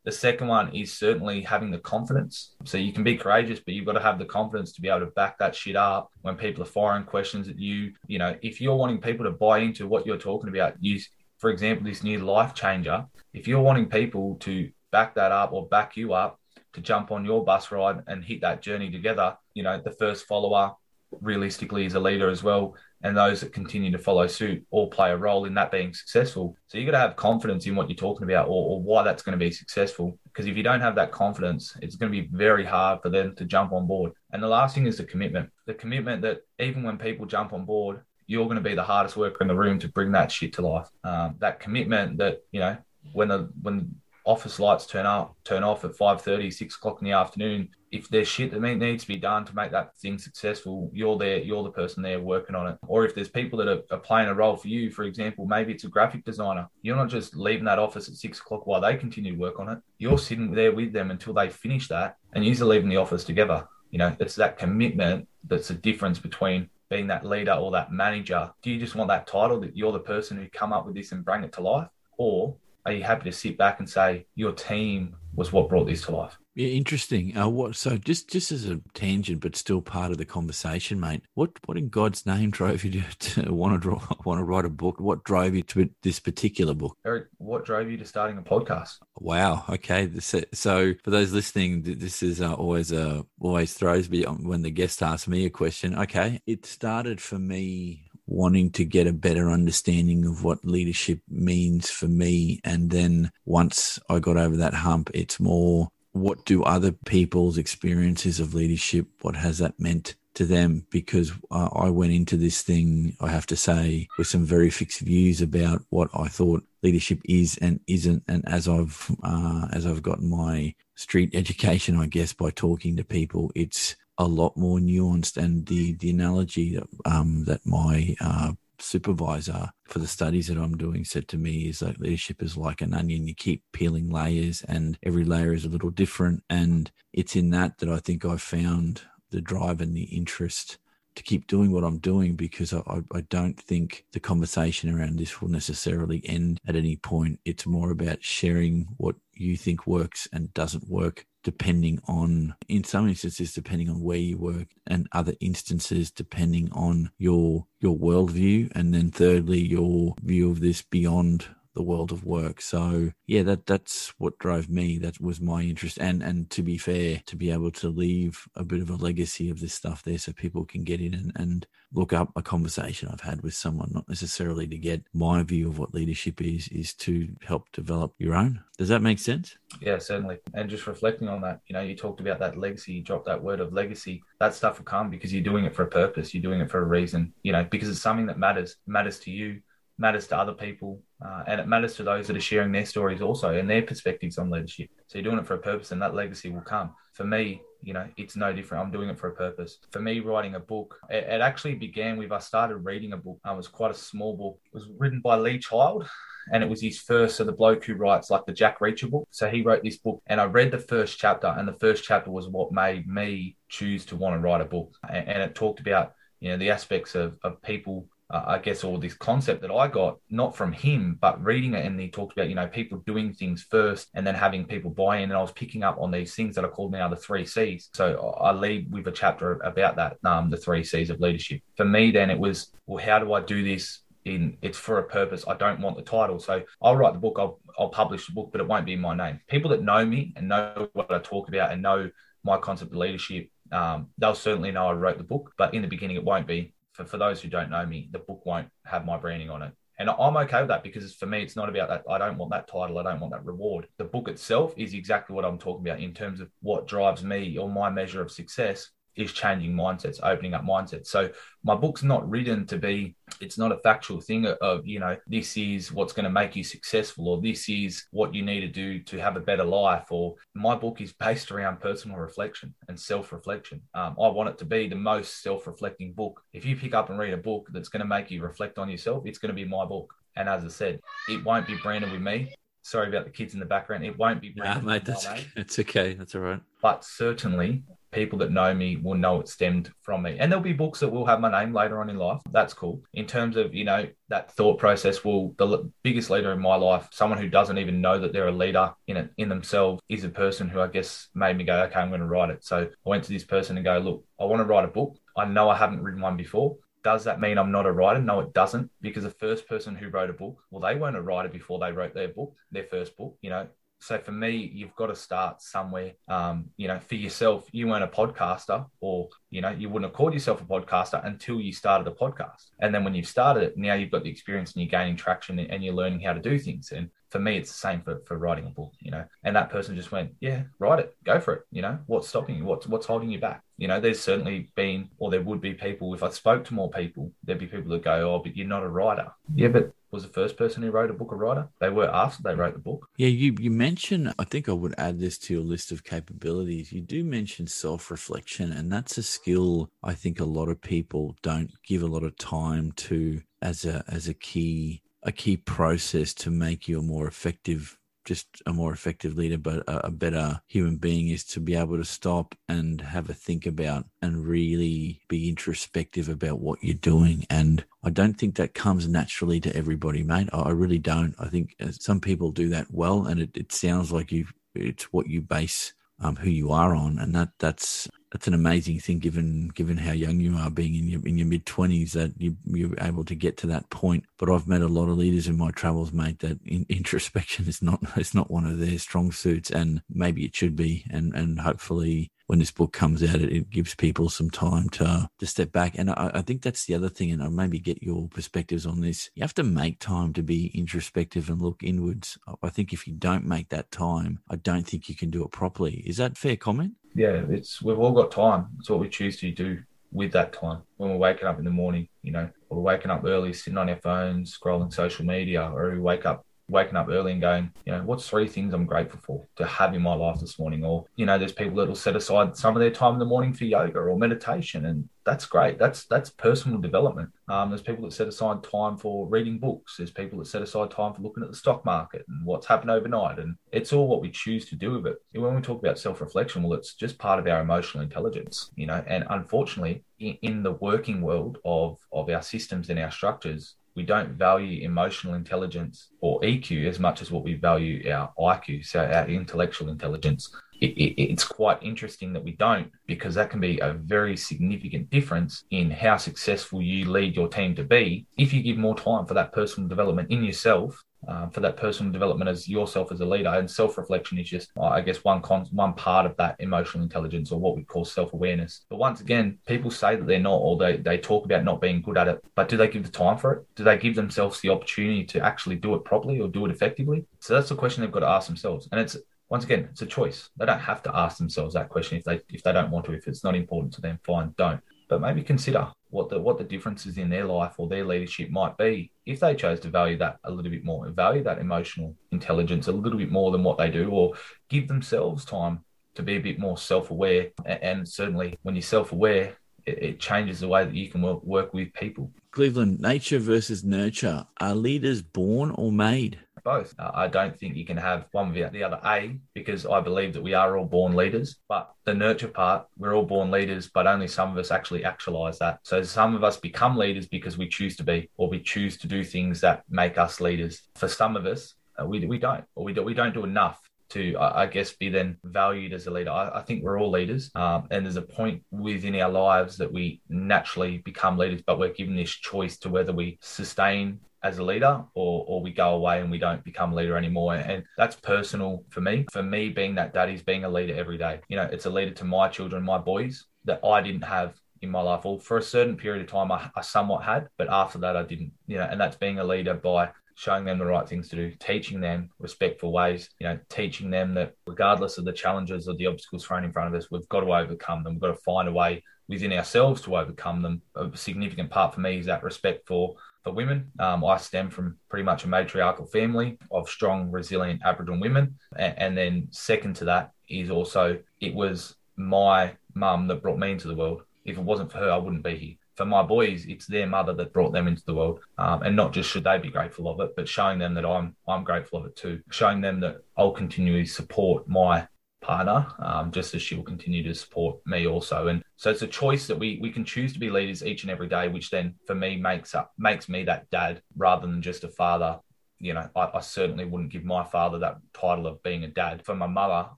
The 0.04 0.12
second 0.12 0.48
one 0.48 0.74
is 0.74 0.92
certainly 0.92 1.42
having 1.42 1.70
the 1.70 1.78
confidence. 1.78 2.56
So 2.64 2.76
you 2.76 2.92
can 2.92 3.04
be 3.04 3.16
courageous, 3.16 3.60
but 3.60 3.74
you've 3.74 3.86
got 3.86 3.92
to 3.92 4.00
have 4.00 4.18
the 4.18 4.24
confidence 4.24 4.72
to 4.72 4.80
be 4.80 4.88
able 4.88 5.00
to 5.00 5.06
back 5.06 5.38
that 5.38 5.54
shit 5.54 5.76
up 5.76 6.10
when 6.22 6.36
people 6.36 6.62
are 6.62 6.66
firing 6.66 7.04
questions 7.04 7.48
at 7.48 7.58
you. 7.58 7.92
You 8.08 8.18
know, 8.18 8.36
if 8.42 8.60
you're 8.60 8.74
wanting 8.74 9.00
people 9.00 9.24
to 9.24 9.30
buy 9.30 9.58
into 9.58 9.86
what 9.86 10.04
you're 10.04 10.18
talking 10.18 10.50
about, 10.50 10.74
you, 10.80 11.00
for 11.38 11.50
example, 11.50 11.86
this 11.86 12.02
new 12.02 12.18
life 12.18 12.52
changer, 12.54 13.06
if 13.32 13.46
you're 13.46 13.60
wanting 13.60 13.88
people 13.88 14.36
to 14.40 14.70
back 14.90 15.14
that 15.14 15.30
up 15.30 15.52
or 15.52 15.68
back 15.68 15.96
you 15.96 16.14
up 16.14 16.40
to 16.72 16.80
jump 16.80 17.12
on 17.12 17.24
your 17.24 17.44
bus 17.44 17.70
ride 17.70 18.02
and 18.08 18.24
hit 18.24 18.40
that 18.40 18.60
journey 18.60 18.90
together, 18.90 19.36
you 19.54 19.62
know, 19.62 19.80
the 19.80 19.92
first 19.92 20.26
follower 20.26 20.72
realistically 21.20 21.86
is 21.86 21.94
a 21.94 22.00
leader 22.00 22.28
as 22.28 22.42
well 22.42 22.74
and 23.02 23.16
those 23.16 23.40
that 23.40 23.52
continue 23.52 23.90
to 23.90 23.98
follow 23.98 24.26
suit 24.26 24.64
all 24.70 24.88
play 24.88 25.10
a 25.10 25.16
role 25.16 25.44
in 25.44 25.54
that 25.54 25.72
being 25.72 25.92
successful. 25.92 26.56
So 26.68 26.78
you 26.78 26.86
got 26.86 26.92
to 26.92 26.98
have 26.98 27.16
confidence 27.16 27.66
in 27.66 27.74
what 27.74 27.88
you're 27.88 27.96
talking 27.96 28.30
about 28.30 28.46
or, 28.46 28.70
or 28.70 28.82
why 28.82 29.02
that's 29.02 29.22
going 29.22 29.38
to 29.38 29.44
be 29.44 29.50
successful. 29.50 30.18
Because 30.24 30.46
if 30.46 30.56
you 30.56 30.62
don't 30.62 30.80
have 30.80 30.94
that 30.94 31.10
confidence, 31.10 31.76
it's 31.82 31.96
going 31.96 32.12
to 32.12 32.20
be 32.20 32.28
very 32.32 32.64
hard 32.64 33.02
for 33.02 33.08
them 33.08 33.34
to 33.36 33.44
jump 33.44 33.72
on 33.72 33.86
board. 33.86 34.12
And 34.32 34.42
the 34.42 34.48
last 34.48 34.74
thing 34.74 34.86
is 34.86 34.98
the 34.98 35.04
commitment. 35.04 35.50
The 35.66 35.74
commitment 35.74 36.22
that 36.22 36.42
even 36.60 36.84
when 36.84 36.96
people 36.96 37.26
jump 37.26 37.52
on 37.52 37.64
board, 37.64 38.02
you're 38.26 38.44
going 38.46 38.56
to 38.56 38.62
be 38.62 38.76
the 38.76 38.84
hardest 38.84 39.16
worker 39.16 39.38
in 39.40 39.48
the 39.48 39.56
room 39.56 39.80
to 39.80 39.88
bring 39.88 40.12
that 40.12 40.30
shit 40.30 40.52
to 40.54 40.62
life. 40.62 40.88
Um, 41.02 41.34
that 41.40 41.58
commitment 41.58 42.18
that 42.18 42.42
you 42.52 42.60
know 42.60 42.76
when 43.12 43.28
the 43.28 43.50
when 43.62 43.96
office 44.24 44.60
lights 44.60 44.86
turn 44.86 45.06
up, 45.06 45.34
turn 45.42 45.64
off 45.64 45.84
at 45.84 45.96
5.30, 45.96 46.52
6 46.52 46.76
o'clock 46.76 46.98
in 47.00 47.06
the 47.06 47.12
afternoon. 47.12 47.68
If 47.92 48.08
there's 48.08 48.26
shit 48.26 48.50
that 48.52 48.60
needs 48.60 49.04
to 49.04 49.08
be 49.08 49.18
done 49.18 49.44
to 49.44 49.54
make 49.54 49.70
that 49.70 49.96
thing 49.98 50.18
successful, 50.18 50.90
you're 50.94 51.18
there, 51.18 51.38
you're 51.38 51.62
the 51.62 51.70
person 51.70 52.02
there 52.02 52.18
working 52.18 52.56
on 52.56 52.66
it. 52.66 52.78
Or 52.88 53.04
if 53.04 53.14
there's 53.14 53.28
people 53.28 53.58
that 53.58 53.68
are, 53.68 53.82
are 53.90 54.00
playing 54.00 54.30
a 54.30 54.34
role 54.34 54.56
for 54.56 54.68
you, 54.68 54.90
for 54.90 55.04
example, 55.04 55.44
maybe 55.44 55.74
it's 55.74 55.84
a 55.84 55.88
graphic 55.88 56.24
designer. 56.24 56.68
You're 56.80 56.96
not 56.96 57.10
just 57.10 57.36
leaving 57.36 57.66
that 57.66 57.78
office 57.78 58.08
at 58.08 58.14
six 58.14 58.40
o'clock 58.40 58.66
while 58.66 58.80
they 58.80 58.96
continue 58.96 59.34
to 59.34 59.38
work 59.38 59.60
on 59.60 59.68
it. 59.68 59.78
You're 59.98 60.18
sitting 60.18 60.52
there 60.52 60.72
with 60.72 60.94
them 60.94 61.10
until 61.10 61.34
they 61.34 61.50
finish 61.50 61.86
that 61.88 62.16
and 62.32 62.44
you're 62.44 62.66
leaving 62.66 62.88
the 62.88 62.96
office 62.96 63.24
together. 63.24 63.68
You 63.90 63.98
know, 63.98 64.16
it's 64.18 64.36
that 64.36 64.58
commitment 64.58 65.28
that's 65.46 65.68
the 65.68 65.74
difference 65.74 66.18
between 66.18 66.70
being 66.88 67.06
that 67.08 67.26
leader 67.26 67.52
or 67.52 67.70
that 67.72 67.92
manager. 67.92 68.50
Do 68.62 68.70
you 68.70 68.80
just 68.80 68.94
want 68.94 69.08
that 69.08 69.26
title 69.26 69.60
that 69.60 69.76
you're 69.76 69.92
the 69.92 69.98
person 69.98 70.38
who 70.38 70.48
come 70.48 70.72
up 70.72 70.86
with 70.86 70.94
this 70.94 71.12
and 71.12 71.24
bring 71.24 71.44
it 71.44 71.52
to 71.52 71.60
life? 71.60 71.88
Or 72.16 72.56
are 72.86 72.92
you 72.92 73.02
happy 73.02 73.24
to 73.24 73.36
sit 73.36 73.58
back 73.58 73.80
and 73.80 73.88
say 73.88 74.26
your 74.34 74.52
team 74.52 75.16
was 75.34 75.52
what 75.52 75.68
brought 75.68 75.86
this 75.86 76.02
to 76.06 76.16
life? 76.16 76.38
Yeah, 76.54 76.68
interesting. 76.68 77.36
Uh, 77.36 77.48
what? 77.48 77.76
So 77.76 77.96
just 77.96 78.28
just 78.28 78.52
as 78.52 78.68
a 78.68 78.80
tangent, 78.92 79.40
but 79.40 79.56
still 79.56 79.80
part 79.80 80.12
of 80.12 80.18
the 80.18 80.26
conversation, 80.26 81.00
mate. 81.00 81.22
What 81.34 81.52
what 81.64 81.78
in 81.78 81.88
God's 81.88 82.26
name 82.26 82.50
drove 82.62 82.84
you 82.84 83.02
to, 83.02 83.42
to 83.42 83.54
want 83.54 83.74
to 83.74 83.78
draw, 83.78 84.00
want 84.24 84.38
to 84.38 84.44
write 84.44 84.66
a 84.66 84.70
book? 84.70 85.00
What 85.00 85.24
drove 85.24 85.54
you 85.54 85.62
to 85.62 85.88
this 86.02 86.20
particular 86.20 86.74
book? 86.74 86.98
Eric, 87.06 87.28
what 87.38 87.64
drove 87.64 87.90
you 87.90 87.96
to 87.96 88.04
starting 88.04 88.36
a 88.36 88.42
podcast? 88.42 88.98
Wow. 89.18 89.64
Okay. 89.68 90.10
So 90.20 90.94
for 91.02 91.10
those 91.10 91.32
listening, 91.32 91.82
this 91.82 92.22
is 92.22 92.42
uh, 92.42 92.52
always 92.52 92.92
uh, 92.92 93.22
always 93.40 93.72
throws 93.72 94.10
me 94.10 94.24
when 94.24 94.62
the 94.62 94.70
guest 94.70 95.02
asks 95.02 95.28
me 95.28 95.46
a 95.46 95.50
question. 95.50 95.94
Okay, 95.94 96.40
it 96.46 96.66
started 96.66 97.20
for 97.20 97.38
me 97.38 98.10
wanting 98.26 98.70
to 98.70 98.84
get 98.84 99.06
a 99.06 99.12
better 99.12 99.50
understanding 99.50 100.24
of 100.24 100.44
what 100.44 100.64
leadership 100.64 101.20
means 101.28 101.90
for 101.90 102.08
me. 102.08 102.60
And 102.64 102.90
then 102.90 103.30
once 103.44 103.98
I 104.08 104.20
got 104.20 104.36
over 104.36 104.56
that 104.58 104.74
hump, 104.74 105.10
it's 105.12 105.40
more 105.40 105.88
what 106.12 106.44
do 106.44 106.62
other 106.62 106.92
people's 106.92 107.58
experiences 107.58 108.40
of 108.40 108.54
leadership, 108.54 109.06
what 109.22 109.36
has 109.36 109.58
that 109.58 109.78
meant 109.78 110.14
to 110.34 110.44
them? 110.44 110.86
Because 110.90 111.32
uh, 111.50 111.68
I 111.74 111.90
went 111.90 112.12
into 112.12 112.36
this 112.36 112.62
thing, 112.62 113.16
I 113.20 113.28
have 113.28 113.46
to 113.46 113.56
say, 113.56 114.08
with 114.18 114.26
some 114.26 114.44
very 114.44 114.70
fixed 114.70 115.00
views 115.00 115.40
about 115.40 115.82
what 115.90 116.10
I 116.14 116.28
thought 116.28 116.64
leadership 116.82 117.20
is 117.24 117.58
and 117.58 117.80
isn't. 117.86 118.22
And 118.28 118.46
as 118.46 118.68
I've, 118.68 119.10
uh, 119.22 119.68
as 119.72 119.86
I've 119.86 120.02
gotten 120.02 120.28
my 120.28 120.74
street 120.94 121.30
education, 121.34 121.98
I 121.98 122.06
guess, 122.06 122.32
by 122.32 122.50
talking 122.50 122.96
to 122.96 123.04
people, 123.04 123.50
it's, 123.54 123.96
a 124.18 124.26
lot 124.26 124.56
more 124.56 124.78
nuanced. 124.78 125.36
And 125.36 125.66
the 125.66 125.94
the 125.94 126.10
analogy 126.10 126.76
that, 126.76 126.86
um, 127.04 127.44
that 127.44 127.60
my 127.64 128.14
uh, 128.20 128.52
supervisor 128.82 129.70
for 129.84 129.98
the 129.98 130.06
studies 130.06 130.48
that 130.48 130.58
I'm 130.58 130.76
doing 130.76 131.04
said 131.04 131.28
to 131.28 131.38
me 131.38 131.68
is 131.68 131.78
that 131.80 132.00
leadership 132.00 132.42
is 132.42 132.56
like 132.56 132.80
an 132.80 132.94
onion. 132.94 133.26
You 133.26 133.34
keep 133.34 133.62
peeling 133.72 134.10
layers, 134.10 134.62
and 134.62 134.98
every 135.02 135.24
layer 135.24 135.52
is 135.52 135.64
a 135.64 135.68
little 135.68 135.90
different. 135.90 136.42
And 136.50 136.90
it's 137.12 137.36
in 137.36 137.50
that 137.50 137.78
that 137.78 137.88
I 137.88 137.98
think 137.98 138.24
I 138.24 138.36
found 138.36 139.02
the 139.30 139.40
drive 139.40 139.80
and 139.80 139.96
the 139.96 140.04
interest 140.04 140.78
to 141.14 141.22
keep 141.22 141.46
doing 141.46 141.70
what 141.70 141.84
I'm 141.84 141.98
doing 141.98 142.36
because 142.36 142.72
I, 142.72 143.00
I, 143.12 143.20
don't 143.28 143.60
think 143.60 144.06
the 144.12 144.20
conversation 144.20 144.94
around 144.94 145.18
this 145.18 145.40
will 145.40 145.48
necessarily 145.48 146.22
end 146.24 146.58
at 146.66 146.76
any 146.76 146.96
point. 146.96 147.38
It's 147.44 147.66
more 147.66 147.90
about 147.90 148.24
sharing 148.24 148.86
what 148.96 149.16
you 149.34 149.56
think 149.58 149.86
works 149.86 150.26
and 150.32 150.54
doesn't 150.54 150.88
work 150.88 151.26
depending 151.42 152.00
on, 152.06 152.54
in 152.68 152.84
some 152.84 153.08
instances, 153.08 153.52
depending 153.52 153.88
on 153.88 154.00
where 154.00 154.18
you 154.18 154.38
work, 154.38 154.68
and 154.86 155.08
other 155.12 155.34
instances 155.40 156.10
depending 156.10 156.70
on 156.72 157.10
your 157.18 157.66
your 157.80 157.96
worldview, 157.96 158.70
and 158.74 158.94
then 158.94 159.10
thirdly 159.10 159.60
your 159.60 160.14
view 160.22 160.50
of 160.50 160.60
this 160.60 160.82
beyond 160.82 161.46
the 161.74 161.82
world 161.82 162.12
of 162.12 162.24
work. 162.24 162.60
So 162.60 163.12
yeah, 163.26 163.42
that 163.44 163.66
that's 163.66 164.12
what 164.18 164.38
drove 164.38 164.68
me. 164.68 164.98
That 164.98 165.20
was 165.20 165.40
my 165.40 165.62
interest, 165.62 165.98
and 165.98 166.22
and 166.22 166.50
to 166.50 166.62
be 166.62 166.78
fair, 166.78 167.22
to 167.26 167.36
be 167.36 167.50
able 167.50 167.70
to 167.72 167.88
leave 167.88 168.46
a 168.56 168.64
bit 168.64 168.82
of 168.82 168.90
a 168.90 168.96
legacy 168.96 169.50
of 169.50 169.60
this 169.60 169.74
stuff 169.74 170.02
there, 170.02 170.18
so 170.18 170.32
people 170.32 170.64
can 170.64 170.84
get 170.84 171.00
in 171.00 171.14
and, 171.14 171.32
and 171.36 171.66
look 171.94 172.12
up 172.12 172.30
a 172.36 172.42
conversation 172.42 173.08
I've 173.12 173.20
had 173.20 173.42
with 173.42 173.54
someone, 173.54 173.90
not 173.92 174.08
necessarily 174.08 174.66
to 174.66 174.78
get 174.78 175.02
my 175.12 175.42
view 175.42 175.68
of 175.68 175.78
what 175.78 175.94
leadership 175.94 176.40
is, 176.40 176.68
is 176.68 176.94
to 176.94 177.28
help 177.42 177.70
develop 177.72 178.14
your 178.18 178.34
own. 178.34 178.62
Does 178.78 178.88
that 178.88 179.02
make 179.02 179.18
sense? 179.18 179.56
Yeah, 179.80 179.98
certainly. 179.98 180.38
And 180.54 180.70
just 180.70 180.86
reflecting 180.86 181.28
on 181.28 181.42
that, 181.42 181.60
you 181.66 181.74
know, 181.74 181.82
you 181.82 181.94
talked 181.94 182.20
about 182.20 182.38
that 182.38 182.56
legacy, 182.56 182.94
you 182.94 183.02
dropped 183.02 183.26
that 183.26 183.42
word 183.42 183.60
of 183.60 183.72
legacy. 183.72 184.22
That 184.40 184.54
stuff 184.54 184.78
will 184.78 184.86
come 184.86 185.10
because 185.10 185.32
you're 185.32 185.42
doing 185.42 185.66
it 185.66 185.74
for 185.74 185.82
a 185.82 185.88
purpose. 185.88 186.32
You're 186.32 186.42
doing 186.42 186.60
it 186.60 186.70
for 186.70 186.78
a 186.80 186.86
reason, 186.86 187.34
you 187.42 187.52
know, 187.52 187.66
because 187.70 187.88
it's 187.90 188.00
something 188.00 188.26
that 188.26 188.38
matters, 188.38 188.76
matters 188.86 189.18
to 189.20 189.30
you, 189.30 189.60
matters 189.98 190.26
to 190.28 190.38
other 190.38 190.52
people, 190.52 191.00
uh, 191.24 191.44
and 191.46 191.60
it 191.60 191.68
matters 191.68 191.94
to 191.96 192.02
those 192.02 192.26
that 192.26 192.36
are 192.36 192.40
sharing 192.40 192.72
their 192.72 192.86
stories 192.86 193.22
also 193.22 193.50
and 193.50 193.68
their 193.68 193.82
perspectives 193.82 194.38
on 194.38 194.50
leadership. 194.50 194.90
So 195.06 195.18
you're 195.18 195.24
doing 195.24 195.38
it 195.38 195.46
for 195.46 195.54
a 195.54 195.58
purpose, 195.58 195.92
and 195.92 196.02
that 196.02 196.14
legacy 196.14 196.50
will 196.50 196.62
come. 196.62 196.94
For 197.12 197.24
me, 197.24 197.62
you 197.82 197.92
know, 197.92 198.08
it's 198.16 198.36
no 198.36 198.52
different. 198.52 198.84
I'm 198.84 198.92
doing 198.92 199.08
it 199.08 199.18
for 199.18 199.28
a 199.28 199.34
purpose. 199.34 199.78
For 199.90 200.00
me, 200.00 200.20
writing 200.20 200.54
a 200.54 200.60
book, 200.60 200.98
it, 201.10 201.24
it 201.24 201.40
actually 201.40 201.74
began 201.74 202.16
with 202.16 202.32
I 202.32 202.38
started 202.38 202.76
reading 202.76 203.12
a 203.12 203.16
book. 203.16 203.38
Uh, 203.46 203.52
it 203.52 203.56
was 203.56 203.68
quite 203.68 203.90
a 203.90 203.94
small 203.94 204.36
book. 204.36 204.58
It 204.66 204.74
was 204.74 204.88
written 204.98 205.20
by 205.20 205.36
Lee 205.36 205.58
Child, 205.58 206.08
and 206.52 206.62
it 206.62 206.70
was 206.70 206.80
his 206.80 206.98
first. 206.98 207.36
So 207.36 207.44
the 207.44 207.52
bloke 207.52 207.84
who 207.84 207.94
writes 207.94 208.30
like 208.30 208.46
the 208.46 208.52
Jack 208.52 208.80
Reacher 208.80 209.10
book. 209.10 209.28
So 209.30 209.48
he 209.48 209.62
wrote 209.62 209.82
this 209.82 209.98
book, 209.98 210.22
and 210.26 210.40
I 210.40 210.44
read 210.44 210.70
the 210.70 210.78
first 210.78 211.18
chapter, 211.18 211.48
and 211.48 211.68
the 211.68 211.78
first 211.78 212.04
chapter 212.04 212.30
was 212.30 212.48
what 212.48 212.72
made 212.72 213.06
me 213.06 213.56
choose 213.68 214.04
to 214.06 214.16
want 214.16 214.34
to 214.34 214.40
write 214.40 214.60
a 214.60 214.66
book, 214.66 214.94
and, 215.08 215.28
and 215.28 215.42
it 215.42 215.54
talked 215.54 215.80
about 215.80 216.14
you 216.40 216.50
know 216.50 216.56
the 216.56 216.70
aspects 216.70 217.14
of, 217.14 217.38
of 217.44 217.62
people 217.62 218.08
uh, 218.32 218.44
I 218.46 218.58
guess, 218.58 218.82
all 218.82 218.98
this 218.98 219.14
concept 219.14 219.60
that 219.62 219.70
I 219.70 219.86
got, 219.88 220.18
not 220.30 220.56
from 220.56 220.72
him, 220.72 221.18
but 221.20 221.42
reading 221.44 221.74
it. 221.74 221.84
And 221.84 222.00
he 222.00 222.10
talked 222.10 222.32
about, 222.32 222.48
you 222.48 222.54
know, 222.54 222.66
people 222.66 223.02
doing 223.06 223.34
things 223.34 223.66
first 223.70 224.08
and 224.14 224.26
then 224.26 224.34
having 224.34 224.64
people 224.64 224.90
buy 224.90 225.18
in. 225.18 225.24
And 225.24 225.34
I 225.34 225.42
was 225.42 225.52
picking 225.52 225.84
up 225.84 225.98
on 226.00 226.10
these 226.10 226.34
things 226.34 226.54
that 226.54 226.64
are 226.64 226.70
called 226.70 226.92
now 226.92 227.08
the 227.08 227.16
three 227.16 227.44
C's. 227.44 227.90
So 227.92 228.34
I 228.40 228.52
lead 228.52 228.90
with 228.90 229.06
a 229.06 229.12
chapter 229.12 229.60
about 229.62 229.96
that, 229.96 230.16
um, 230.24 230.50
the 230.50 230.56
three 230.56 230.82
C's 230.82 231.10
of 231.10 231.20
leadership. 231.20 231.60
For 231.76 231.84
me, 231.84 232.10
then 232.10 232.30
it 232.30 232.38
was, 232.38 232.72
well, 232.86 233.04
how 233.04 233.18
do 233.18 233.32
I 233.34 233.40
do 233.40 233.62
this? 233.62 234.00
In 234.24 234.56
it's 234.62 234.78
for 234.78 234.98
a 234.98 235.02
purpose. 235.02 235.44
I 235.48 235.56
don't 235.56 235.80
want 235.80 235.96
the 235.96 236.02
title, 236.02 236.38
so 236.38 236.62
I'll 236.80 236.94
write 236.94 237.12
the 237.12 237.18
book. 237.18 237.38
I'll 237.40 237.58
I'll 237.76 237.88
publish 237.88 238.24
the 238.28 238.32
book, 238.32 238.50
but 238.52 238.60
it 238.60 238.68
won't 238.68 238.86
be 238.86 238.92
in 238.92 239.00
my 239.00 239.16
name. 239.16 239.40
People 239.48 239.70
that 239.70 239.82
know 239.82 240.06
me 240.06 240.32
and 240.36 240.48
know 240.48 240.88
what 240.92 241.10
I 241.10 241.18
talk 241.18 241.48
about 241.48 241.72
and 241.72 241.82
know 241.82 242.08
my 242.44 242.56
concept 242.56 242.92
of 242.92 242.98
leadership, 242.98 243.50
um, 243.72 244.10
they'll 244.18 244.36
certainly 244.36 244.70
know 244.70 244.86
I 244.86 244.92
wrote 244.92 245.18
the 245.18 245.24
book. 245.24 245.52
But 245.58 245.74
in 245.74 245.82
the 245.82 245.88
beginning, 245.88 246.14
it 246.14 246.22
won't 246.22 246.46
be 246.46 246.72
for, 246.92 247.04
for 247.04 247.18
those 247.18 247.40
who 247.40 247.48
don't 247.48 247.70
know 247.70 247.84
me, 247.86 248.08
the 248.12 248.18
book 248.18 248.44
won't 248.44 248.68
have 248.84 249.04
my 249.04 249.16
branding 249.16 249.50
on 249.50 249.62
it. 249.62 249.72
And 249.98 250.08
I'm 250.10 250.36
okay 250.38 250.60
with 250.60 250.68
that 250.68 250.82
because 250.82 251.14
for 251.14 251.26
me, 251.26 251.42
it's 251.42 251.54
not 251.54 251.68
about 251.68 251.88
that. 251.88 252.04
I 252.10 252.18
don't 252.18 252.38
want 252.38 252.50
that 252.52 252.66
title. 252.66 252.98
I 252.98 253.02
don't 253.02 253.20
want 253.20 253.32
that 253.32 253.44
reward. 253.44 253.86
The 253.98 254.04
book 254.04 254.28
itself 254.28 254.74
is 254.76 254.94
exactly 254.94 255.36
what 255.36 255.44
I'm 255.44 255.58
talking 255.58 255.86
about 255.86 256.00
in 256.00 256.14
terms 256.14 256.40
of 256.40 256.50
what 256.60 256.88
drives 256.88 257.22
me 257.22 257.56
or 257.58 257.68
my 257.68 257.90
measure 257.90 258.22
of 258.22 258.32
success 258.32 258.90
is 259.16 259.32
changing 259.32 259.72
mindsets, 259.72 260.18
opening 260.22 260.54
up 260.54 260.64
mindsets. 260.64 261.08
So 261.08 261.30
my 261.64 261.74
book's 261.74 262.02
not 262.02 262.28
written 262.28 262.66
to 262.66 262.78
be, 262.78 263.14
it's 263.40 263.58
not 263.58 263.72
a 263.72 263.78
factual 263.78 264.20
thing 264.20 264.46
of, 264.46 264.86
you 264.86 265.00
know, 265.00 265.16
this 265.26 265.56
is 265.56 265.92
what's 265.92 266.12
going 266.12 266.24
to 266.24 266.30
make 266.30 266.56
you 266.56 266.64
successful 266.64 267.28
or 267.28 267.40
this 267.40 267.68
is 267.68 268.06
what 268.10 268.34
you 268.34 268.42
need 268.42 268.60
to 268.60 268.68
do 268.68 269.00
to 269.00 269.18
have 269.18 269.36
a 269.36 269.40
better 269.40 269.64
life. 269.64 270.06
Or 270.10 270.36
my 270.54 270.74
book 270.74 271.00
is 271.00 271.12
based 271.12 271.50
around 271.50 271.80
personal 271.80 272.16
reflection 272.16 272.74
and 272.88 272.98
self 272.98 273.32
reflection. 273.32 273.82
Um, 273.94 274.16
I 274.20 274.28
want 274.28 274.50
it 274.50 274.58
to 274.58 274.64
be 274.64 274.88
the 274.88 274.96
most 274.96 275.42
self 275.42 275.66
reflecting 275.66 276.12
book. 276.12 276.42
If 276.52 276.64
you 276.64 276.76
pick 276.76 276.94
up 276.94 277.10
and 277.10 277.18
read 277.18 277.34
a 277.34 277.38
book 277.38 277.68
that's 277.72 277.88
going 277.88 278.02
to 278.02 278.06
make 278.06 278.30
you 278.30 278.42
reflect 278.42 278.78
on 278.78 278.88
yourself, 278.88 279.26
it's 279.26 279.38
going 279.38 279.54
to 279.54 279.62
be 279.62 279.68
my 279.68 279.84
book. 279.84 280.14
And 280.36 280.48
as 280.48 280.64
I 280.64 280.68
said, 280.68 281.00
it 281.28 281.44
won't 281.44 281.66
be 281.66 281.76
branded 281.76 282.10
with 282.10 282.22
me 282.22 282.54
Sorry 282.82 283.08
about 283.08 283.24
the 283.24 283.30
kids 283.30 283.54
in 283.54 283.60
the 283.60 283.66
background. 283.66 284.04
It 284.04 284.18
won't 284.18 284.40
be. 284.40 284.52
Nah, 284.56 284.80
mate, 284.80 285.04
that's 285.04 285.26
okay. 285.26 285.46
It's 285.56 285.78
okay. 285.78 286.14
That's 286.14 286.34
all 286.34 286.42
right. 286.42 286.60
But 286.80 287.04
certainly, 287.04 287.84
people 288.10 288.38
that 288.40 288.52
know 288.52 288.74
me 288.74 288.96
will 288.96 289.14
know 289.14 289.40
it 289.40 289.48
stemmed 289.48 289.90
from 290.02 290.22
me. 290.22 290.36
And 290.38 290.50
there'll 290.50 290.62
be 290.62 290.72
books 290.72 291.00
that 291.00 291.08
will 291.08 291.24
have 291.26 291.40
my 291.40 291.50
name 291.50 291.72
later 291.72 292.00
on 292.00 292.10
in 292.10 292.18
life. 292.18 292.40
That's 292.50 292.74
cool. 292.74 293.02
In 293.14 293.26
terms 293.26 293.56
of, 293.56 293.74
you 293.74 293.84
know, 293.84 294.06
that 294.28 294.52
thought 294.52 294.78
process, 294.78 295.24
will 295.24 295.54
the 295.58 295.90
biggest 296.02 296.28
leader 296.28 296.52
in 296.52 296.60
my 296.60 296.76
life, 296.76 297.08
someone 297.12 297.38
who 297.38 297.48
doesn't 297.48 297.78
even 297.78 298.00
know 298.00 298.18
that 298.18 298.32
they're 298.32 298.48
a 298.48 298.52
leader 298.52 298.92
in 299.06 299.16
it 299.16 299.30
in 299.38 299.48
themselves, 299.48 300.02
is 300.08 300.24
a 300.24 300.28
person 300.28 300.68
who 300.68 300.80
I 300.80 300.88
guess 300.88 301.28
made 301.34 301.56
me 301.56 301.64
go, 301.64 301.82
okay, 301.84 302.00
I'm 302.00 302.08
going 302.08 302.20
to 302.20 302.26
write 302.26 302.50
it. 302.50 302.64
So 302.64 302.82
I 302.82 303.08
went 303.08 303.24
to 303.24 303.32
this 303.32 303.44
person 303.44 303.76
and 303.76 303.84
go, 303.84 303.98
look, 303.98 304.24
I 304.40 304.44
want 304.44 304.60
to 304.60 304.66
write 304.66 304.84
a 304.84 304.88
book. 304.88 305.16
I 305.36 305.46
know 305.46 305.70
I 305.70 305.76
haven't 305.76 306.02
written 306.02 306.20
one 306.20 306.36
before. 306.36 306.76
Does 307.04 307.24
that 307.24 307.40
mean 307.40 307.58
I'm 307.58 307.72
not 307.72 307.86
a 307.86 307.92
writer? 307.92 308.20
No, 308.20 308.40
it 308.40 308.52
doesn't, 308.52 308.90
because 309.00 309.24
the 309.24 309.30
first 309.30 309.68
person 309.68 309.96
who 309.96 310.08
wrote 310.08 310.30
a 310.30 310.34
book, 310.34 310.62
well, 310.70 310.80
they 310.80 310.98
weren't 310.98 311.16
a 311.16 311.22
writer 311.22 311.48
before 311.48 311.78
they 311.78 311.92
wrote 311.92 312.14
their 312.14 312.28
book, 312.28 312.54
their 312.70 312.84
first 312.84 313.16
book. 313.16 313.36
You 313.42 313.50
know, 313.50 313.66
so 314.00 314.18
for 314.18 314.32
me, 314.32 314.70
you've 314.74 314.96
got 314.96 315.06
to 315.06 315.14
start 315.14 315.62
somewhere. 315.62 316.12
Um, 316.28 316.70
you 316.76 316.88
know, 316.88 316.98
for 317.00 317.14
yourself, 317.14 317.68
you 317.70 317.86
weren't 317.86 318.04
a 318.04 318.08
podcaster, 318.08 318.86
or 319.00 319.28
you 319.50 319.60
know, 319.60 319.70
you 319.70 319.88
wouldn't 319.88 320.10
have 320.10 320.16
called 320.16 320.34
yourself 320.34 320.60
a 320.60 320.64
podcaster 320.64 321.24
until 321.24 321.60
you 321.60 321.72
started 321.72 322.06
a 322.08 322.10
podcast. 322.10 322.70
And 322.80 322.94
then 322.94 323.04
when 323.04 323.14
you've 323.14 323.28
started 323.28 323.62
it, 323.62 323.76
now 323.76 323.94
you've 323.94 324.10
got 324.10 324.24
the 324.24 324.30
experience 324.30 324.72
and 324.72 324.82
you're 324.82 324.90
gaining 324.90 325.16
traction 325.16 325.58
and 325.58 325.84
you're 325.84 325.94
learning 325.94 326.20
how 326.20 326.32
to 326.32 326.40
do 326.40 326.58
things. 326.58 326.90
And 326.90 327.10
for 327.32 327.38
me, 327.38 327.56
it's 327.56 327.70
the 327.70 327.78
same 327.78 328.02
for, 328.02 328.20
for 328.26 328.36
writing 328.36 328.66
a 328.66 328.70
book, 328.70 328.92
you 329.00 329.10
know. 329.10 329.24
And 329.42 329.56
that 329.56 329.70
person 329.70 329.96
just 329.96 330.12
went, 330.12 330.32
Yeah, 330.40 330.64
write 330.78 331.00
it, 331.00 331.16
go 331.24 331.40
for 331.40 331.54
it. 331.54 331.62
You 331.72 331.82
know, 331.82 331.98
what's 332.06 332.28
stopping 332.28 332.56
you? 332.56 332.64
What's 332.64 332.86
what's 332.86 333.06
holding 333.06 333.30
you 333.30 333.40
back? 333.40 333.62
You 333.78 333.88
know, 333.88 333.98
there's 333.98 334.20
certainly 334.20 334.70
been 334.76 335.08
or 335.18 335.30
there 335.30 335.40
would 335.40 335.60
be 335.60 335.72
people, 335.72 336.14
if 336.14 336.22
I 336.22 336.28
spoke 336.30 336.64
to 336.66 336.74
more 336.74 336.90
people, 336.90 337.32
there'd 337.42 337.58
be 337.58 337.66
people 337.66 337.90
that 337.92 338.04
go, 338.04 338.34
Oh, 338.34 338.38
but 338.38 338.54
you're 338.54 338.66
not 338.66 338.84
a 338.84 338.88
writer. 338.88 339.32
Yeah, 339.54 339.68
but 339.68 339.92
was 340.12 340.24
the 340.24 340.28
first 340.28 340.58
person 340.58 340.82
who 340.82 340.90
wrote 340.90 341.10
a 341.10 341.14
book 341.14 341.32
a 341.32 341.36
writer. 341.36 341.68
They 341.80 341.88
were 341.88 342.08
after 342.08 342.42
they 342.42 342.54
wrote 342.54 342.74
the 342.74 342.78
book. 342.78 343.08
Yeah, 343.16 343.28
you 343.28 343.56
you 343.58 343.70
mentioned. 343.70 344.34
I 344.38 344.44
think 344.44 344.68
I 344.68 344.72
would 344.72 344.94
add 344.98 345.18
this 345.18 345.38
to 345.38 345.54
your 345.54 345.62
list 345.62 345.90
of 345.90 346.04
capabilities. 346.04 346.92
You 346.92 347.00
do 347.00 347.24
mention 347.24 347.66
self 347.66 348.10
reflection, 348.10 348.72
and 348.72 348.92
that's 348.92 349.16
a 349.16 349.22
skill 349.22 349.88
I 350.02 350.12
think 350.12 350.38
a 350.38 350.44
lot 350.44 350.68
of 350.68 350.82
people 350.82 351.34
don't 351.42 351.70
give 351.86 352.02
a 352.02 352.06
lot 352.06 352.24
of 352.24 352.36
time 352.36 352.92
to 352.92 353.40
as 353.62 353.86
a 353.86 354.04
as 354.06 354.28
a 354.28 354.34
key 354.34 355.02
a 355.22 355.32
key 355.32 355.56
process 355.56 356.34
to 356.34 356.50
make 356.50 356.88
you 356.88 356.98
a 356.98 357.02
more 357.02 357.26
effective 357.26 357.98
just 358.24 358.62
a 358.66 358.72
more 358.72 358.92
effective 358.92 359.36
leader, 359.36 359.58
but 359.58 359.82
a, 359.88 360.10
better 360.10 360.60
human 360.66 360.96
being 360.96 361.28
is 361.28 361.44
to 361.44 361.60
be 361.60 361.74
able 361.74 361.96
to 361.96 362.04
stop 362.04 362.54
and 362.68 363.00
have 363.00 363.28
a 363.28 363.34
think 363.34 363.66
about 363.66 364.06
and 364.20 364.46
really 364.46 365.20
be 365.28 365.48
introspective 365.48 366.28
about 366.28 366.60
what 366.60 366.82
you're 366.82 366.94
doing. 366.94 367.44
And 367.50 367.84
I 368.04 368.10
don't 368.10 368.34
think 368.34 368.56
that 368.56 368.74
comes 368.74 369.08
naturally 369.08 369.60
to 369.60 369.74
everybody, 369.74 370.22
mate. 370.22 370.48
I, 370.52 370.60
I 370.60 370.70
really 370.70 370.98
don't. 370.98 371.34
I 371.38 371.48
think 371.48 371.74
uh, 371.80 371.90
some 371.90 372.20
people 372.20 372.52
do 372.52 372.68
that 372.68 372.86
well, 372.90 373.26
and 373.26 373.40
it, 373.40 373.50
it 373.54 373.72
sounds 373.72 374.12
like 374.12 374.30
you 374.30 374.46
it's 374.74 375.12
what 375.12 375.26
you 375.26 375.42
base 375.42 375.92
um, 376.20 376.36
who 376.36 376.50
you 376.50 376.72
are 376.72 376.94
on, 376.94 377.18
and 377.18 377.34
that 377.34 377.50
that's 377.58 378.08
that's 378.32 378.46
an 378.46 378.54
amazing 378.54 378.98
thing 378.98 379.18
given 379.18 379.68
given 379.68 379.98
how 379.98 380.12
young 380.12 380.40
you 380.40 380.56
are 380.56 380.70
being 380.70 380.94
in 380.94 381.08
your 381.08 381.26
in 381.26 381.36
your 381.36 381.46
mid 381.46 381.66
20s 381.66 382.12
that 382.12 382.32
you 382.38 382.56
you're 382.64 382.94
able 383.00 383.24
to 383.24 383.34
get 383.34 383.56
to 383.58 383.66
that 383.66 383.90
point. 383.90 384.24
But 384.38 384.50
I've 384.50 384.66
met 384.66 384.80
a 384.80 384.88
lot 384.88 385.08
of 385.08 385.18
leaders 385.18 385.46
in 385.48 385.58
my 385.58 385.70
travels 385.70 386.12
mate 386.12 386.38
that 386.40 386.58
in, 386.64 386.86
introspection 386.88 387.68
is 387.68 387.82
not 387.82 388.00
it's 388.16 388.34
not 388.34 388.50
one 388.50 388.64
of 388.64 388.78
their 388.78 388.98
strong 388.98 389.32
suits. 389.32 389.70
And 389.70 390.02
maybe 390.08 390.44
it 390.44 390.56
should 390.56 390.76
be. 390.76 391.04
And 391.10 391.34
and 391.34 391.60
hopefully 391.60 392.30
when 392.52 392.58
this 392.58 392.70
book 392.70 392.92
comes 392.92 393.22
out, 393.22 393.36
it, 393.36 393.50
it 393.50 393.70
gives 393.70 393.94
people 393.94 394.28
some 394.28 394.50
time 394.50 394.86
to 394.90 395.26
to 395.38 395.46
step 395.46 395.72
back. 395.72 395.96
And 395.96 396.10
I, 396.10 396.32
I, 396.34 396.42
think 396.42 396.60
that's 396.60 396.84
the 396.84 396.94
other 396.94 397.08
thing, 397.08 397.30
and 397.30 397.42
I'll 397.42 397.50
maybe 397.50 397.78
get 397.78 398.02
your 398.02 398.28
perspectives 398.28 398.84
on 398.84 399.00
this. 399.00 399.30
You 399.34 399.40
have 399.40 399.54
to 399.54 399.62
make 399.62 400.00
time 400.00 400.34
to 400.34 400.42
be 400.42 400.66
introspective 400.78 401.48
and 401.48 401.62
look 401.62 401.82
inwards. 401.82 402.36
I 402.62 402.68
think 402.68 402.92
if 402.92 403.06
you 403.06 403.14
don't 403.14 403.46
make 403.46 403.70
that 403.70 403.90
time, 403.90 404.40
I 404.50 404.56
don't 404.56 404.86
think 404.86 405.08
you 405.08 405.14
can 405.14 405.30
do 405.30 405.42
it 405.44 405.50
properly. 405.50 406.02
Is 406.04 406.18
that 406.18 406.36
fair 406.36 406.56
comment? 406.56 406.92
Yeah, 407.14 407.42
it's 407.48 407.80
we've 407.80 407.98
all 407.98 408.12
got 408.12 408.30
time. 408.30 408.66
It's 408.80 408.90
what 408.90 409.00
we 409.00 409.08
choose 409.08 409.38
to 409.40 409.50
do 409.50 409.78
with 410.12 410.32
that 410.32 410.52
time 410.52 410.82
when 410.98 411.08
we're 411.08 411.16
waking 411.16 411.48
up 411.48 411.58
in 411.58 411.64
the 411.64 411.70
morning, 411.70 412.06
you 412.20 412.32
know, 412.32 412.50
or 412.68 412.76
we're 412.76 412.92
waking 412.92 413.10
up 413.10 413.24
early, 413.24 413.54
sitting 413.54 413.78
on 413.78 413.88
our 413.88 413.96
phones, 413.96 414.58
scrolling 414.58 414.92
social 414.92 415.24
media, 415.24 415.70
or 415.74 415.92
we 415.92 416.00
wake 416.00 416.26
up 416.26 416.44
waking 416.72 416.96
up 416.96 417.08
early 417.08 417.32
and 417.32 417.40
going, 417.40 417.70
you 417.84 417.92
know, 417.92 418.02
what's 418.02 418.28
three 418.28 418.48
things 418.48 418.74
I'm 418.74 418.86
grateful 418.86 419.20
for 419.22 419.46
to 419.56 419.66
have 419.66 419.94
in 419.94 420.02
my 420.02 420.14
life 420.14 420.40
this 420.40 420.58
morning? 420.58 420.84
Or, 420.84 421.04
you 421.16 421.26
know, 421.26 421.38
there's 421.38 421.52
people 421.52 421.76
that 421.76 421.88
will 421.88 421.94
set 421.94 422.16
aside 422.16 422.56
some 422.56 422.74
of 422.74 422.80
their 422.80 422.90
time 422.90 423.14
in 423.14 423.18
the 423.18 423.24
morning 423.24 423.52
for 423.52 423.64
yoga 423.64 423.98
or 423.98 424.18
meditation. 424.18 424.86
And 424.86 425.08
that's 425.24 425.46
great. 425.46 425.78
That's 425.78 426.06
that's 426.06 426.30
personal 426.30 426.80
development. 426.80 427.30
Um, 427.48 427.70
there's 427.70 427.82
people 427.82 428.04
that 428.04 428.12
set 428.12 428.26
aside 428.26 428.64
time 428.64 428.96
for 428.96 429.28
reading 429.28 429.58
books. 429.58 429.96
There's 429.96 430.10
people 430.10 430.38
that 430.38 430.46
set 430.46 430.62
aside 430.62 430.90
time 430.90 431.14
for 431.14 431.22
looking 431.22 431.44
at 431.44 431.50
the 431.50 431.56
stock 431.56 431.84
market 431.84 432.24
and 432.26 432.44
what's 432.44 432.66
happened 432.66 432.90
overnight. 432.90 433.38
And 433.38 433.56
it's 433.70 433.92
all 433.92 434.08
what 434.08 434.20
we 434.20 434.30
choose 434.30 434.64
to 434.70 434.74
do 434.74 434.92
with 434.92 435.06
it. 435.06 435.18
And 435.34 435.42
when 435.42 435.54
we 435.54 435.62
talk 435.62 435.78
about 435.78 435.98
self-reflection, 435.98 436.62
well, 436.62 436.76
it's 436.76 436.94
just 436.94 437.18
part 437.18 437.38
of 437.38 437.46
our 437.46 437.60
emotional 437.60 438.02
intelligence, 438.02 438.70
you 438.74 438.86
know. 438.86 439.04
And 439.06 439.24
unfortunately, 439.30 440.02
in, 440.18 440.38
in 440.42 440.62
the 440.62 440.72
working 440.72 441.22
world 441.22 441.58
of 441.64 441.98
of 442.12 442.28
our 442.30 442.42
systems 442.42 442.90
and 442.90 442.98
our 442.98 443.12
structures, 443.12 443.76
we 443.94 444.02
don't 444.02 444.30
value 444.30 444.82
emotional 444.82 445.34
intelligence 445.34 446.08
or 446.20 446.40
EQ 446.40 446.88
as 446.88 446.98
much 446.98 447.22
as 447.22 447.30
what 447.30 447.44
we 447.44 447.54
value 447.54 448.10
our 448.10 448.32
IQ, 448.38 448.86
so 448.86 449.00
our 449.00 449.26
intellectual 449.28 449.90
intelligence. 449.90 450.54
It, 450.80 450.96
it, 450.96 451.22
it's 451.22 451.44
quite 451.44 451.82
interesting 451.82 452.32
that 452.32 452.42
we 452.42 452.52
don't 452.52 452.90
because 453.06 453.34
that 453.36 453.50
can 453.50 453.60
be 453.60 453.78
a 453.78 453.92
very 453.92 454.36
significant 454.36 455.10
difference 455.10 455.64
in 455.70 455.90
how 455.90 456.16
successful 456.16 456.82
you 456.82 457.08
lead 457.08 457.36
your 457.36 457.48
team 457.48 457.76
to 457.76 457.84
be 457.84 458.26
if 458.36 458.52
you 458.52 458.62
give 458.62 458.78
more 458.78 458.96
time 458.96 459.26
for 459.26 459.34
that 459.34 459.52
personal 459.52 459.88
development 459.88 460.32
in 460.32 460.42
yourself 460.42 461.00
uh, 461.28 461.48
for 461.48 461.60
that 461.60 461.76
personal 461.76 462.12
development 462.12 462.50
as 462.50 462.68
yourself 462.68 463.12
as 463.12 463.20
a 463.20 463.24
leader. 463.24 463.48
And 463.48 463.70
self 463.70 463.96
reflection 463.96 464.38
is 464.38 464.48
just, 464.48 464.70
I 464.80 465.00
guess, 465.00 465.24
one 465.24 465.42
con- 465.42 465.68
one 465.70 465.94
part 465.94 466.26
of 466.26 466.36
that 466.36 466.56
emotional 466.58 467.02
intelligence 467.02 467.52
or 467.52 467.60
what 467.60 467.76
we 467.76 467.84
call 467.84 468.04
self 468.04 468.32
awareness. 468.32 468.84
But 468.88 468.98
once 468.98 469.20
again, 469.20 469.58
people 469.66 469.90
say 469.90 470.16
that 470.16 470.26
they're 470.26 470.40
not, 470.40 470.56
or 470.56 470.76
they, 470.76 470.96
they 470.96 471.18
talk 471.18 471.44
about 471.44 471.64
not 471.64 471.80
being 471.80 472.02
good 472.02 472.18
at 472.18 472.28
it. 472.28 472.44
But 472.54 472.68
do 472.68 472.76
they 472.76 472.88
give 472.88 473.04
the 473.04 473.10
time 473.10 473.38
for 473.38 473.52
it? 473.54 473.66
Do 473.76 473.84
they 473.84 473.98
give 473.98 474.14
themselves 474.14 474.60
the 474.60 474.70
opportunity 474.70 475.24
to 475.24 475.44
actually 475.44 475.76
do 475.76 475.94
it 475.94 476.04
properly 476.04 476.40
or 476.40 476.48
do 476.48 476.66
it 476.66 476.72
effectively? 476.72 477.24
So 477.40 477.54
that's 477.54 477.68
the 477.68 477.76
question 477.76 478.02
they've 478.02 478.12
got 478.12 478.20
to 478.20 478.28
ask 478.28 478.46
themselves. 478.46 478.88
And 478.90 479.00
it's 479.00 479.16
once 479.48 479.64
again, 479.64 479.86
it's 479.90 480.00
a 480.00 480.06
choice. 480.06 480.48
They 480.56 480.64
don't 480.64 480.78
have 480.78 481.02
to 481.02 481.14
ask 481.14 481.36
themselves 481.36 481.74
that 481.74 481.90
question 481.90 482.16
if 482.16 482.24
they 482.24 482.40
if 482.48 482.62
they 482.62 482.72
don't 482.72 482.90
want 482.90 483.04
to. 483.04 483.12
If 483.12 483.28
it's 483.28 483.44
not 483.44 483.54
important 483.54 483.92
to 483.94 484.00
them, 484.00 484.18
fine, 484.24 484.54
don't. 484.56 484.80
But 485.12 485.20
maybe 485.20 485.42
consider 485.42 485.92
what 486.08 486.30
the 486.30 486.38
what 486.38 486.56
the 486.56 486.64
differences 486.64 487.18
in 487.18 487.28
their 487.28 487.44
life 487.44 487.74
or 487.76 487.86
their 487.86 488.02
leadership 488.02 488.48
might 488.48 488.78
be 488.78 489.12
if 489.26 489.40
they 489.40 489.54
chose 489.54 489.78
to 489.80 489.90
value 489.90 490.16
that 490.16 490.38
a 490.44 490.50
little 490.50 490.70
bit 490.70 490.86
more, 490.86 491.06
value 491.10 491.42
that 491.42 491.58
emotional 491.58 492.16
intelligence 492.30 492.86
a 492.86 492.92
little 492.92 493.18
bit 493.18 493.30
more 493.30 493.52
than 493.52 493.62
what 493.62 493.76
they 493.76 493.90
do, 493.90 494.08
or 494.08 494.32
give 494.70 494.88
themselves 494.88 495.44
time 495.44 495.84
to 496.14 496.22
be 496.22 496.36
a 496.36 496.40
bit 496.40 496.58
more 496.58 496.78
self-aware. 496.78 497.50
And 497.66 498.08
certainly, 498.08 498.58
when 498.62 498.74
you're 498.74 498.80
self-aware, 498.80 499.52
it, 499.84 500.18
changes 500.18 500.60
the 500.60 500.68
way 500.68 500.82
that 500.82 500.94
you 500.94 501.10
can 501.10 501.20
work, 501.20 501.44
work 501.44 501.74
with 501.74 501.92
people. 501.92 502.30
Cleveland, 502.52 502.98
nature 503.00 503.38
versus 503.38 503.84
nurture. 503.84 504.46
Are 504.62 504.74
leaders 504.74 505.20
born 505.20 505.72
or 505.72 505.92
made? 505.92 506.38
Both. 506.64 506.94
Uh, 506.98 507.10
I 507.14 507.28
don't 507.28 507.58
think 507.58 507.76
you 507.76 507.84
can 507.84 507.96
have 507.96 508.26
one 508.32 508.52
without 508.52 508.72
the 508.72 508.84
other. 508.84 509.00
A, 509.04 509.38
because 509.54 509.86
I 509.86 510.00
believe 510.00 510.32
that 510.34 510.42
we 510.42 510.54
are 510.54 510.76
all 510.76 510.84
born 510.84 511.14
leaders, 511.14 511.56
but 511.68 511.92
the 512.04 512.14
nurture 512.14 512.48
part, 512.48 512.86
we're 512.96 513.14
all 513.14 513.24
born 513.24 513.50
leaders, 513.50 513.90
but 513.92 514.06
only 514.06 514.28
some 514.28 514.50
of 514.50 514.58
us 514.58 514.70
actually 514.70 515.04
actualize 515.04 515.58
that. 515.58 515.80
So 515.82 516.02
some 516.02 516.34
of 516.34 516.44
us 516.44 516.56
become 516.56 516.96
leaders 516.96 517.26
because 517.26 517.58
we 517.58 517.68
choose 517.68 517.96
to 517.96 518.04
be, 518.04 518.30
or 518.36 518.48
we 518.48 518.60
choose 518.60 518.96
to 518.98 519.06
do 519.06 519.24
things 519.24 519.60
that 519.60 519.84
make 519.88 520.18
us 520.18 520.40
leaders. 520.40 520.82
For 520.94 521.08
some 521.08 521.36
of 521.36 521.46
us, 521.46 521.74
uh, 522.00 522.06
we, 522.06 522.24
we 522.26 522.38
don't, 522.38 522.64
or 522.74 522.84
we, 522.84 522.92
do, 522.92 523.02
we 523.02 523.14
don't 523.14 523.34
do 523.34 523.44
enough 523.44 523.80
to, 524.10 524.36
I 524.38 524.66
guess, 524.66 524.92
be 524.92 525.08
then 525.08 525.38
valued 525.42 525.94
as 525.94 526.06
a 526.06 526.10
leader. 526.10 526.30
I, 526.30 526.58
I 526.58 526.62
think 526.62 526.82
we're 526.82 527.00
all 527.00 527.10
leaders, 527.10 527.50
um, 527.54 527.86
and 527.90 528.04
there's 528.04 528.16
a 528.16 528.22
point 528.22 528.62
within 528.70 529.18
our 529.18 529.30
lives 529.30 529.78
that 529.78 529.90
we 529.90 530.20
naturally 530.28 530.98
become 530.98 531.38
leaders, 531.38 531.62
but 531.66 531.78
we're 531.78 531.94
given 531.94 532.14
this 532.14 532.30
choice 532.30 532.76
to 532.80 532.90
whether 532.90 533.12
we 533.12 533.38
sustain 533.40 534.20
as 534.42 534.58
a 534.58 534.62
leader 534.62 535.04
or 535.14 535.44
or 535.46 535.62
we 535.62 535.72
go 535.72 535.90
away 535.94 536.20
and 536.20 536.30
we 536.30 536.38
don't 536.38 536.64
become 536.64 536.92
a 536.92 536.96
leader 536.96 537.16
anymore 537.16 537.54
and 537.54 537.84
that's 537.96 538.16
personal 538.16 538.84
for 538.90 539.00
me 539.00 539.24
for 539.30 539.42
me 539.42 539.68
being 539.68 539.94
that 539.94 540.12
daddy's 540.12 540.42
being 540.42 540.64
a 540.64 540.68
leader 540.68 540.94
every 540.94 541.18
day 541.18 541.40
you 541.48 541.56
know 541.56 541.68
it's 541.72 541.86
a 541.86 541.90
leader 541.90 542.10
to 542.10 542.24
my 542.24 542.48
children 542.48 542.82
my 542.82 542.98
boys 542.98 543.46
that 543.64 543.80
i 543.84 544.00
didn't 544.00 544.22
have 544.22 544.54
in 544.80 544.90
my 544.90 545.00
life 545.00 545.24
well 545.24 545.38
for 545.38 545.58
a 545.58 545.62
certain 545.62 545.96
period 545.96 546.22
of 546.22 546.28
time 546.28 546.50
I, 546.50 546.70
I 546.74 546.80
somewhat 546.80 547.22
had 547.22 547.48
but 547.56 547.68
after 547.70 547.98
that 547.98 548.16
i 548.16 548.22
didn't 548.22 548.52
you 548.66 548.78
know 548.78 548.88
and 548.90 549.00
that's 549.00 549.16
being 549.16 549.38
a 549.38 549.44
leader 549.44 549.74
by 549.74 550.10
showing 550.34 550.64
them 550.64 550.78
the 550.78 550.86
right 550.86 551.08
things 551.08 551.28
to 551.28 551.36
do, 551.36 551.52
teaching 551.58 552.00
them 552.00 552.30
respectful 552.38 552.92
ways, 552.92 553.28
you 553.38 553.46
know, 553.46 553.58
teaching 553.68 554.10
them 554.10 554.34
that 554.34 554.54
regardless 554.66 555.18
of 555.18 555.24
the 555.24 555.32
challenges 555.32 555.88
or 555.88 555.94
the 555.94 556.06
obstacles 556.06 556.44
thrown 556.44 556.64
in 556.64 556.72
front 556.72 556.92
of 556.92 556.98
us, 556.98 557.10
we've 557.10 557.28
got 557.28 557.40
to 557.40 557.54
overcome 557.54 558.02
them. 558.02 558.14
We've 558.14 558.22
got 558.22 558.28
to 558.28 558.42
find 558.42 558.68
a 558.68 558.72
way 558.72 559.02
within 559.28 559.52
ourselves 559.52 560.02
to 560.02 560.16
overcome 560.16 560.62
them. 560.62 560.82
A 560.96 561.16
significant 561.16 561.70
part 561.70 561.94
for 561.94 562.00
me 562.00 562.18
is 562.18 562.26
that 562.26 562.42
respect 562.42 562.86
for 562.86 563.14
for 563.44 563.52
women. 563.52 563.90
Um, 563.98 564.24
I 564.24 564.36
stem 564.36 564.70
from 564.70 564.96
pretty 565.08 565.24
much 565.24 565.44
a 565.44 565.48
matriarchal 565.48 566.06
family 566.06 566.58
of 566.70 566.88
strong, 566.88 567.30
resilient 567.30 567.82
Aboriginal 567.84 568.20
women. 568.20 568.56
And, 568.76 568.98
and 568.98 569.18
then, 569.18 569.48
second 569.50 569.96
to 569.96 570.04
that, 570.06 570.32
is 570.48 570.70
also 570.70 571.18
it 571.40 571.54
was 571.54 571.96
my 572.16 572.74
mum 572.94 573.26
that 573.28 573.42
brought 573.42 573.58
me 573.58 573.72
into 573.72 573.88
the 573.88 573.94
world. 573.96 574.22
If 574.44 574.58
it 574.58 574.62
wasn't 574.62 574.92
for 574.92 574.98
her, 574.98 575.10
I 575.10 575.16
wouldn't 575.16 575.44
be 575.44 575.56
here. 575.56 575.76
for 575.96 576.06
my 576.06 576.22
boys, 576.22 576.64
it's 576.66 576.86
their 576.86 577.06
mother 577.06 577.34
that 577.34 577.52
brought 577.52 577.72
them 577.72 577.86
into 577.86 578.04
the 578.04 578.14
world, 578.14 578.40
um, 578.58 578.82
and 578.82 578.96
not 578.96 579.12
just 579.12 579.30
should 579.30 579.44
they 579.44 579.58
be 579.58 579.70
grateful 579.70 580.08
of 580.08 580.20
it, 580.20 580.34
but 580.36 580.48
showing 580.48 580.78
them 580.78 580.94
that 580.94 581.04
I'm 581.04 581.36
I'm 581.46 581.64
grateful 581.64 581.98
of 582.00 582.06
it 582.06 582.16
too. 582.16 582.40
Showing 582.50 582.80
them 582.80 583.00
that 583.00 583.22
I'll 583.36 583.52
continually 583.52 584.06
support 584.06 584.66
my 584.68 585.06
partner, 585.42 585.86
um, 585.98 586.30
just 586.30 586.54
as 586.54 586.62
she 586.62 586.74
will 586.74 586.82
continue 586.84 587.22
to 587.24 587.34
support 587.34 587.76
me 587.84 588.06
also. 588.06 588.48
And 588.48 588.62
so 588.76 588.90
it's 588.90 589.02
a 589.02 589.06
choice 589.06 589.46
that 589.46 589.58
we 589.58 589.78
we 589.82 589.90
can 589.90 590.04
choose 590.04 590.32
to 590.32 590.38
be 590.38 590.50
leaders 590.50 590.84
each 590.84 591.02
and 591.02 591.10
every 591.10 591.28
day, 591.28 591.48
which 591.48 591.70
then 591.70 591.94
for 592.06 592.14
me 592.14 592.36
makes 592.36 592.74
up 592.74 592.92
makes 592.98 593.28
me 593.28 593.44
that 593.44 593.68
dad 593.70 594.00
rather 594.16 594.46
than 594.46 594.62
just 594.62 594.84
a 594.84 594.88
father 594.88 595.38
you 595.82 595.94
know, 595.94 596.08
I, 596.14 596.30
I, 596.34 596.40
certainly 596.40 596.84
wouldn't 596.84 597.10
give 597.10 597.24
my 597.24 597.42
father 597.42 597.76
that 597.80 597.96
title 598.14 598.46
of 598.46 598.62
being 598.62 598.84
a 598.84 598.88
dad. 598.88 599.24
For 599.24 599.34
my 599.34 599.48
mother, 599.48 599.88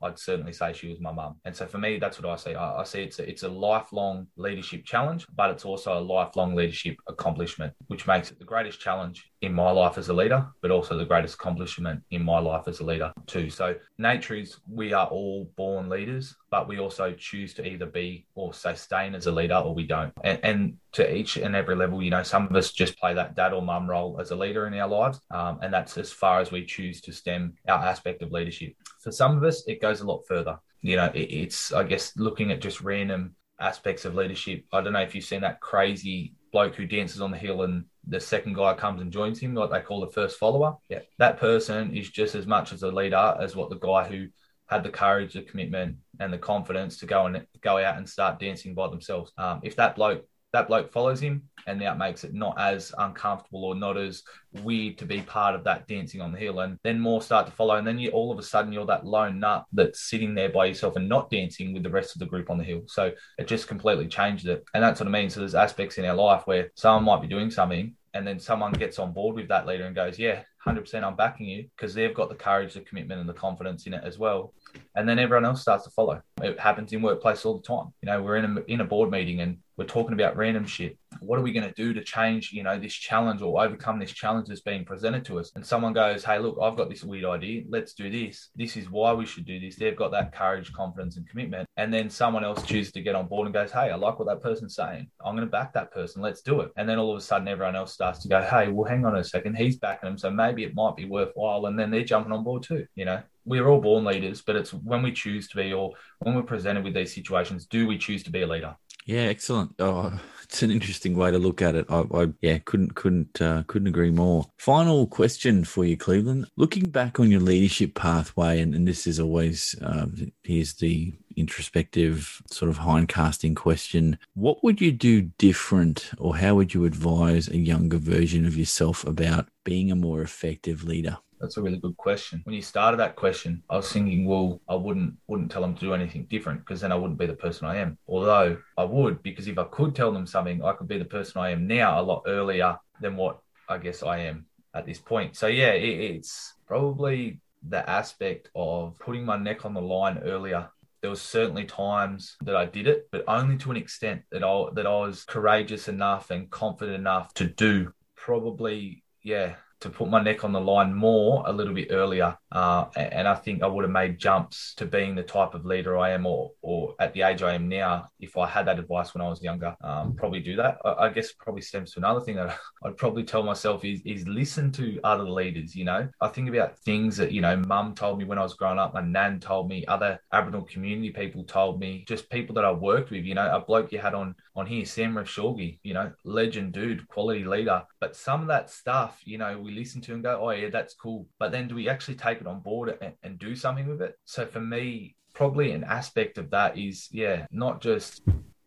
I'd 0.02 0.18
certainly 0.18 0.54
say 0.54 0.72
she 0.72 0.88
was 0.88 0.98
my 0.98 1.12
mum. 1.12 1.36
And 1.44 1.54
so 1.54 1.66
for 1.66 1.76
me, 1.76 1.98
that's 1.98 2.20
what 2.20 2.32
I 2.32 2.36
see. 2.36 2.54
I, 2.54 2.80
I 2.80 2.84
see 2.84 3.02
it's 3.02 3.18
a, 3.18 3.28
it's 3.28 3.42
a 3.42 3.50
lifelong 3.50 4.26
leadership 4.38 4.86
challenge, 4.86 5.26
but 5.36 5.50
it's 5.50 5.66
also 5.66 5.98
a 5.98 6.00
lifelong 6.00 6.54
leadership 6.54 6.96
accomplishment, 7.06 7.74
which 7.88 8.06
makes 8.06 8.30
it 8.30 8.38
the 8.38 8.46
greatest 8.46 8.80
challenge 8.80 9.30
in 9.44 9.52
my 9.52 9.70
life 9.70 9.98
as 9.98 10.08
a 10.08 10.12
leader, 10.12 10.46
but 10.62 10.70
also 10.70 10.96
the 10.96 11.04
greatest 11.04 11.34
accomplishment 11.34 12.02
in 12.10 12.24
my 12.24 12.38
life 12.38 12.66
as 12.66 12.80
a 12.80 12.84
leader 12.84 13.12
too. 13.26 13.50
So 13.50 13.74
nature 13.98 14.34
is 14.34 14.56
we 14.70 14.92
are 14.92 15.06
all 15.06 15.50
born 15.56 15.88
leaders, 15.88 16.34
but 16.50 16.66
we 16.66 16.78
also 16.78 17.12
choose 17.12 17.52
to 17.54 17.66
either 17.66 17.86
be 17.86 18.26
or 18.34 18.54
sustain 18.54 19.14
as 19.14 19.26
a 19.26 19.32
leader 19.32 19.56
or 19.56 19.74
we 19.74 19.86
don't. 19.86 20.12
And, 20.22 20.40
and 20.42 20.76
to 20.92 21.14
each 21.14 21.36
and 21.36 21.54
every 21.54 21.76
level, 21.76 22.02
you 22.02 22.10
know, 22.10 22.22
some 22.22 22.46
of 22.46 22.56
us 22.56 22.72
just 22.72 22.98
play 22.98 23.14
that 23.14 23.36
dad 23.36 23.52
or 23.52 23.62
mum 23.62 23.88
role 23.88 24.18
as 24.20 24.30
a 24.30 24.36
leader 24.36 24.66
in 24.66 24.74
our 24.74 24.88
lives. 24.88 25.20
Um, 25.30 25.58
and 25.62 25.72
that's 25.72 25.98
as 25.98 26.10
far 26.10 26.40
as 26.40 26.50
we 26.50 26.64
choose 26.64 27.00
to 27.02 27.12
stem 27.12 27.54
our 27.68 27.84
aspect 27.84 28.22
of 28.22 28.32
leadership. 28.32 28.74
For 29.00 29.12
some 29.12 29.36
of 29.36 29.44
us, 29.44 29.62
it 29.66 29.82
goes 29.82 30.00
a 30.00 30.06
lot 30.06 30.24
further. 30.26 30.58
You 30.80 30.96
know, 30.96 31.10
it, 31.14 31.30
it's, 31.30 31.72
I 31.72 31.82
guess, 31.84 32.16
looking 32.16 32.50
at 32.50 32.60
just 32.60 32.80
random 32.80 33.34
aspects 33.60 34.04
of 34.04 34.14
leadership. 34.14 34.64
I 34.72 34.80
don't 34.80 34.92
know 34.92 35.00
if 35.00 35.14
you've 35.14 35.24
seen 35.24 35.42
that 35.42 35.60
crazy 35.60 36.34
bloke 36.52 36.76
who 36.76 36.86
dances 36.86 37.20
on 37.20 37.30
the 37.30 37.36
hill 37.36 37.62
and 37.62 37.84
the 38.06 38.20
second 38.20 38.54
guy 38.54 38.74
comes 38.74 39.00
and 39.00 39.12
joins 39.12 39.38
him, 39.38 39.54
what 39.54 39.70
they 39.70 39.80
call 39.80 40.00
the 40.00 40.12
first 40.12 40.38
follower. 40.38 40.76
Yeah. 40.88 41.00
That 41.18 41.38
person 41.38 41.96
is 41.96 42.10
just 42.10 42.34
as 42.34 42.46
much 42.46 42.72
as 42.72 42.82
a 42.82 42.88
leader 42.88 43.36
as 43.40 43.56
what 43.56 43.70
the 43.70 43.78
guy 43.78 44.06
who 44.08 44.28
had 44.66 44.82
the 44.82 44.90
courage, 44.90 45.34
the 45.34 45.42
commitment, 45.42 45.96
and 46.20 46.32
the 46.32 46.38
confidence 46.38 46.98
to 46.98 47.06
go 47.06 47.26
and 47.26 47.46
go 47.60 47.78
out 47.78 47.96
and 47.96 48.08
start 48.08 48.38
dancing 48.38 48.74
by 48.74 48.88
themselves. 48.88 49.32
Um, 49.36 49.60
if 49.62 49.76
that 49.76 49.96
bloke 49.96 50.26
that 50.54 50.68
bloke 50.68 50.92
follows 50.92 51.20
him, 51.20 51.42
and 51.66 51.80
that 51.80 51.98
makes 51.98 52.22
it 52.22 52.32
not 52.32 52.58
as 52.60 52.94
uncomfortable 52.98 53.64
or 53.64 53.74
not 53.74 53.96
as 53.96 54.22
weird 54.62 54.96
to 54.98 55.04
be 55.04 55.20
part 55.20 55.56
of 55.56 55.64
that 55.64 55.88
dancing 55.88 56.20
on 56.20 56.30
the 56.30 56.38
hill. 56.38 56.60
And 56.60 56.78
then 56.84 57.00
more 57.00 57.20
start 57.20 57.46
to 57.46 57.52
follow, 57.52 57.74
and 57.74 57.84
then 57.84 57.98
you 57.98 58.10
all 58.10 58.30
of 58.30 58.38
a 58.38 58.42
sudden 58.42 58.72
you're 58.72 58.86
that 58.86 59.04
lone 59.04 59.40
nut 59.40 59.64
that's 59.72 60.08
sitting 60.08 60.32
there 60.32 60.50
by 60.50 60.66
yourself 60.66 60.94
and 60.94 61.08
not 61.08 61.28
dancing 61.28 61.74
with 61.74 61.82
the 61.82 61.90
rest 61.90 62.14
of 62.14 62.20
the 62.20 62.26
group 62.26 62.50
on 62.50 62.58
the 62.58 62.64
hill. 62.64 62.82
So 62.86 63.10
it 63.36 63.48
just 63.48 63.66
completely 63.66 64.06
changed 64.06 64.46
it, 64.46 64.64
and 64.74 64.82
that's 64.82 65.00
what 65.00 65.08
I 65.08 65.12
mean. 65.12 65.28
So 65.28 65.40
there's 65.40 65.56
aspects 65.56 65.98
in 65.98 66.04
our 66.04 66.14
life 66.14 66.46
where 66.46 66.70
someone 66.76 67.04
might 67.04 67.22
be 67.22 67.34
doing 67.34 67.50
something, 67.50 67.96
and 68.14 68.24
then 68.24 68.38
someone 68.38 68.72
gets 68.72 69.00
on 69.00 69.12
board 69.12 69.34
with 69.34 69.48
that 69.48 69.66
leader 69.66 69.86
and 69.86 69.94
goes, 69.96 70.20
"Yeah, 70.20 70.42
100%, 70.64 71.04
I'm 71.04 71.16
backing 71.16 71.48
you," 71.48 71.68
because 71.76 71.94
they've 71.94 72.14
got 72.14 72.28
the 72.28 72.36
courage, 72.36 72.74
the 72.74 72.80
commitment, 72.80 73.20
and 73.20 73.28
the 73.28 73.34
confidence 73.34 73.88
in 73.88 73.94
it 73.94 74.04
as 74.04 74.20
well 74.20 74.54
and 74.94 75.08
then 75.08 75.18
everyone 75.18 75.44
else 75.44 75.60
starts 75.60 75.84
to 75.84 75.90
follow. 75.90 76.20
It 76.42 76.58
happens 76.58 76.92
in 76.92 77.02
workplace 77.02 77.44
all 77.44 77.58
the 77.58 77.62
time. 77.62 77.92
You 78.02 78.06
know, 78.06 78.22
we're 78.22 78.36
in 78.36 78.44
a 78.44 78.60
in 78.72 78.80
a 78.80 78.84
board 78.84 79.10
meeting 79.10 79.40
and 79.40 79.58
we're 79.76 79.84
talking 79.86 80.14
about 80.14 80.36
random 80.36 80.66
shit. 80.66 80.98
What 81.20 81.38
are 81.38 81.42
we 81.42 81.52
going 81.52 81.68
to 81.68 81.74
do 81.74 81.92
to 81.94 82.02
change, 82.02 82.52
you 82.52 82.62
know, 82.62 82.78
this 82.78 82.92
challenge 82.92 83.40
or 83.40 83.62
overcome 83.62 83.98
this 83.98 84.12
challenge 84.12 84.48
that's 84.48 84.60
being 84.60 84.84
presented 84.84 85.24
to 85.26 85.38
us? 85.38 85.52
And 85.54 85.64
someone 85.64 85.92
goes, 85.92 86.24
"Hey, 86.24 86.38
look, 86.38 86.58
I've 86.60 86.76
got 86.76 86.88
this 86.88 87.04
weird 87.04 87.24
idea. 87.24 87.62
Let's 87.68 87.94
do 87.94 88.10
this. 88.10 88.50
This 88.54 88.76
is 88.76 88.90
why 88.90 89.12
we 89.12 89.26
should 89.26 89.46
do 89.46 89.58
this." 89.58 89.76
They've 89.76 89.96
got 89.96 90.10
that 90.12 90.34
courage, 90.34 90.72
confidence, 90.72 91.16
and 91.16 91.28
commitment. 91.28 91.68
And 91.76 91.92
then 91.92 92.10
someone 92.10 92.44
else 92.44 92.62
chooses 92.64 92.92
to 92.92 93.02
get 93.02 93.14
on 93.14 93.26
board 93.26 93.46
and 93.46 93.54
goes, 93.54 93.70
"Hey, 93.72 93.90
I 93.90 93.96
like 93.96 94.18
what 94.18 94.28
that 94.28 94.42
person's 94.42 94.74
saying. 94.74 95.08
I'm 95.24 95.36
going 95.36 95.46
to 95.46 95.50
back 95.50 95.72
that 95.74 95.92
person. 95.92 96.22
Let's 96.22 96.42
do 96.42 96.60
it." 96.60 96.72
And 96.76 96.88
then 96.88 96.98
all 96.98 97.12
of 97.12 97.18
a 97.18 97.20
sudden, 97.20 97.48
everyone 97.48 97.76
else 97.76 97.92
starts 97.92 98.20
to 98.20 98.28
go, 98.28 98.42
"Hey, 98.42 98.68
well, 98.68 98.88
hang 98.88 99.04
on 99.04 99.16
a 99.16 99.24
second. 99.24 99.56
He's 99.56 99.76
backing 99.76 100.08
him, 100.08 100.18
so 100.18 100.30
maybe 100.30 100.64
it 100.64 100.74
might 100.74 100.96
be 100.96 101.04
worthwhile." 101.04 101.66
And 101.66 101.78
then 101.78 101.90
they're 101.90 102.04
jumping 102.04 102.32
on 102.32 102.44
board 102.44 102.64
too. 102.64 102.86
You 102.94 103.04
know, 103.04 103.22
we're 103.44 103.68
all 103.68 103.80
born 103.80 104.04
leaders, 104.04 104.42
but 104.42 104.56
it's 104.56 104.72
when 104.72 105.02
we 105.02 105.12
choose 105.12 105.48
to 105.48 105.56
be 105.56 105.72
or 105.72 105.92
when 106.20 106.34
we're 106.34 106.42
presented 106.42 106.84
with 106.84 106.94
these 106.94 107.14
situations, 107.14 107.66
do 107.66 107.86
we 107.86 107.98
choose 107.98 108.22
to 108.24 108.30
be 108.30 108.42
a 108.42 108.46
leader? 108.46 108.74
Yeah, 109.04 109.22
excellent. 109.22 109.74
Oh, 109.78 110.18
it's 110.42 110.62
an 110.62 110.70
interesting 110.70 111.14
way 111.16 111.30
to 111.30 111.38
look 111.38 111.60
at 111.60 111.74
it. 111.74 111.84
I, 111.90 112.04
I 112.14 112.32
yeah, 112.40 112.58
couldn't 112.64 112.94
couldn't 112.94 113.40
uh, 113.40 113.64
couldn't 113.66 113.88
agree 113.88 114.10
more. 114.10 114.46
Final 114.56 115.06
question 115.06 115.64
for 115.64 115.84
you, 115.84 115.96
Cleveland. 115.96 116.46
Looking 116.56 116.84
back 116.88 117.20
on 117.20 117.30
your 117.30 117.40
leadership 117.40 117.94
pathway, 117.94 118.60
and, 118.60 118.74
and 118.74 118.88
this 118.88 119.06
is 119.06 119.20
always 119.20 119.74
uh, 119.82 120.06
here's 120.42 120.74
the 120.74 121.12
introspective 121.36 122.40
sort 122.50 122.70
of 122.70 122.78
hindcasting 122.78 123.56
question. 123.56 124.18
What 124.34 124.62
would 124.64 124.80
you 124.80 124.92
do 124.92 125.22
different, 125.22 126.10
or 126.16 126.36
how 126.36 126.54
would 126.54 126.72
you 126.72 126.86
advise 126.86 127.48
a 127.48 127.58
younger 127.58 127.98
version 127.98 128.46
of 128.46 128.56
yourself 128.56 129.04
about 129.04 129.48
being 129.64 129.90
a 129.90 129.96
more 129.96 130.22
effective 130.22 130.84
leader? 130.84 131.18
That's 131.44 131.58
a 131.58 131.62
really 131.62 131.76
good 131.76 131.96
question. 131.98 132.40
When 132.44 132.54
you 132.54 132.62
started 132.62 132.96
that 133.00 133.16
question, 133.16 133.62
I 133.68 133.76
was 133.76 133.92
thinking, 133.92 134.26
well, 134.26 134.62
I 134.66 134.74
wouldn't 134.74 135.14
wouldn't 135.26 135.50
tell 135.50 135.60
them 135.60 135.74
to 135.74 135.80
do 135.80 135.92
anything 135.92 136.24
different 136.24 136.60
because 136.60 136.80
then 136.80 136.90
I 136.90 136.94
wouldn't 136.94 137.18
be 137.18 137.26
the 137.26 137.34
person 137.34 137.66
I 137.66 137.76
am. 137.76 137.98
Although 138.08 138.56
I 138.78 138.84
would, 138.84 139.22
because 139.22 139.46
if 139.46 139.58
I 139.58 139.64
could 139.64 139.94
tell 139.94 140.10
them 140.10 140.26
something, 140.26 140.64
I 140.64 140.72
could 140.72 140.88
be 140.88 140.96
the 140.96 141.04
person 141.04 141.42
I 141.42 141.50
am 141.50 141.66
now 141.66 142.00
a 142.00 142.02
lot 142.02 142.22
earlier 142.26 142.78
than 143.02 143.16
what 143.16 143.40
I 143.68 143.76
guess 143.76 144.02
I 144.02 144.20
am 144.20 144.46
at 144.74 144.86
this 144.86 144.98
point. 144.98 145.36
So 145.36 145.46
yeah, 145.48 145.72
it, 145.72 146.16
it's 146.16 146.54
probably 146.66 147.40
the 147.68 147.88
aspect 147.88 148.48
of 148.54 148.98
putting 148.98 149.26
my 149.26 149.36
neck 149.36 149.66
on 149.66 149.74
the 149.74 149.82
line 149.82 150.18
earlier 150.24 150.70
there 151.02 151.10
was 151.10 151.20
certainly 151.20 151.66
times 151.66 152.38
that 152.44 152.56
I 152.56 152.64
did 152.64 152.86
it, 152.86 153.08
but 153.12 153.24
only 153.28 153.58
to 153.58 153.70
an 153.70 153.76
extent 153.76 154.22
that 154.30 154.42
I 154.42 154.64
that 154.72 154.86
I 154.86 155.00
was 155.00 155.24
courageous 155.24 155.86
enough 155.86 156.30
and 156.30 156.48
confident 156.48 156.96
enough 156.96 157.34
to 157.34 157.44
do. 157.44 157.92
Probably, 158.16 159.04
yeah, 159.22 159.56
to 159.84 159.90
put 159.90 160.08
my 160.08 160.22
neck 160.22 160.44
on 160.44 160.52
the 160.52 160.60
line 160.60 160.94
more 160.94 161.44
a 161.46 161.52
little 161.52 161.74
bit 161.74 161.88
earlier. 161.90 162.34
Uh, 162.50 162.86
and 162.96 163.28
I 163.28 163.34
think 163.34 163.62
I 163.62 163.66
would 163.66 163.84
have 163.84 163.90
made 163.90 164.18
jumps 164.18 164.74
to 164.76 164.86
being 164.86 165.14
the 165.14 165.22
type 165.22 165.52
of 165.52 165.66
leader 165.66 165.98
I 165.98 166.10
am, 166.10 166.24
or 166.24 166.52
or 166.62 166.94
at 166.98 167.12
the 167.12 167.20
age 167.20 167.42
I 167.42 167.54
am 167.54 167.68
now. 167.68 168.08
If 168.18 168.38
I 168.38 168.46
had 168.46 168.66
that 168.66 168.78
advice 168.78 169.12
when 169.12 169.20
I 169.20 169.28
was 169.28 169.42
younger, 169.42 169.76
um, 169.82 170.14
probably 170.16 170.40
do 170.40 170.56
that. 170.56 170.78
I, 170.86 170.92
I, 170.92 171.08
guess 171.10 171.32
probably 171.32 171.60
stems 171.60 171.92
to 171.92 171.98
another 172.00 172.20
thing 172.20 172.36
that 172.36 172.56
I'd 172.84 172.96
probably 172.96 173.24
tell 173.24 173.42
myself 173.42 173.84
is 173.84 174.00
is 174.06 174.26
listen 174.26 174.72
to 174.72 174.98
other 175.04 175.28
leaders. 175.28 175.76
You 175.76 175.84
know, 175.84 176.08
I 176.22 176.28
think 176.28 176.48
about 176.48 176.78
things 176.78 177.18
that 177.18 177.30
you 177.30 177.42
know, 177.42 177.56
Mum 177.56 177.94
told 177.94 178.18
me 178.18 178.24
when 178.24 178.38
I 178.38 178.42
was 178.42 178.54
growing 178.54 178.78
up, 178.78 178.94
my 178.94 179.02
nan 179.02 179.38
told 179.38 179.68
me, 179.68 179.84
other 179.86 180.18
Aboriginal 180.32 180.64
community 180.64 181.10
people 181.10 181.44
told 181.44 181.78
me, 181.78 182.06
just 182.08 182.30
people 182.30 182.54
that 182.54 182.64
I 182.64 182.72
worked 182.72 183.10
with. 183.10 183.24
You 183.24 183.34
know, 183.34 183.54
a 183.54 183.60
bloke 183.60 183.92
you 183.92 183.98
had 183.98 184.14
on 184.14 184.34
on 184.56 184.66
here, 184.66 184.86
Sam 184.86 185.14
Ravshogi, 185.14 185.78
you 185.82 185.92
know, 185.92 186.10
legend 186.24 186.72
dude, 186.72 187.06
quality 187.08 187.44
leader. 187.44 187.82
But 188.00 188.16
some 188.16 188.40
of 188.40 188.46
that 188.48 188.70
stuff, 188.70 189.20
you 189.24 189.36
know, 189.36 189.58
we 189.58 189.72
listen 189.74 190.00
to 190.02 190.14
and 190.14 190.22
go, 190.22 190.40
oh, 190.42 190.50
yeah, 190.50 190.70
that's 190.70 190.94
cool. 190.94 191.26
But 191.38 191.52
then 191.52 191.68
do 191.68 191.74
we 191.74 191.88
actually 191.88 192.16
take 192.16 192.40
it 192.40 192.46
on 192.46 192.60
board 192.60 192.96
and, 193.00 193.14
and 193.22 193.38
do 193.38 193.54
something 193.54 193.86
with 193.88 194.02
it? 194.02 194.16
So 194.24 194.46
for 194.46 194.60
me, 194.60 195.16
probably 195.34 195.72
an 195.72 195.84
aspect 195.84 196.38
of 196.38 196.50
that 196.50 196.78
is, 196.78 197.08
yeah, 197.10 197.46
not 197.50 197.80
just 197.80 198.22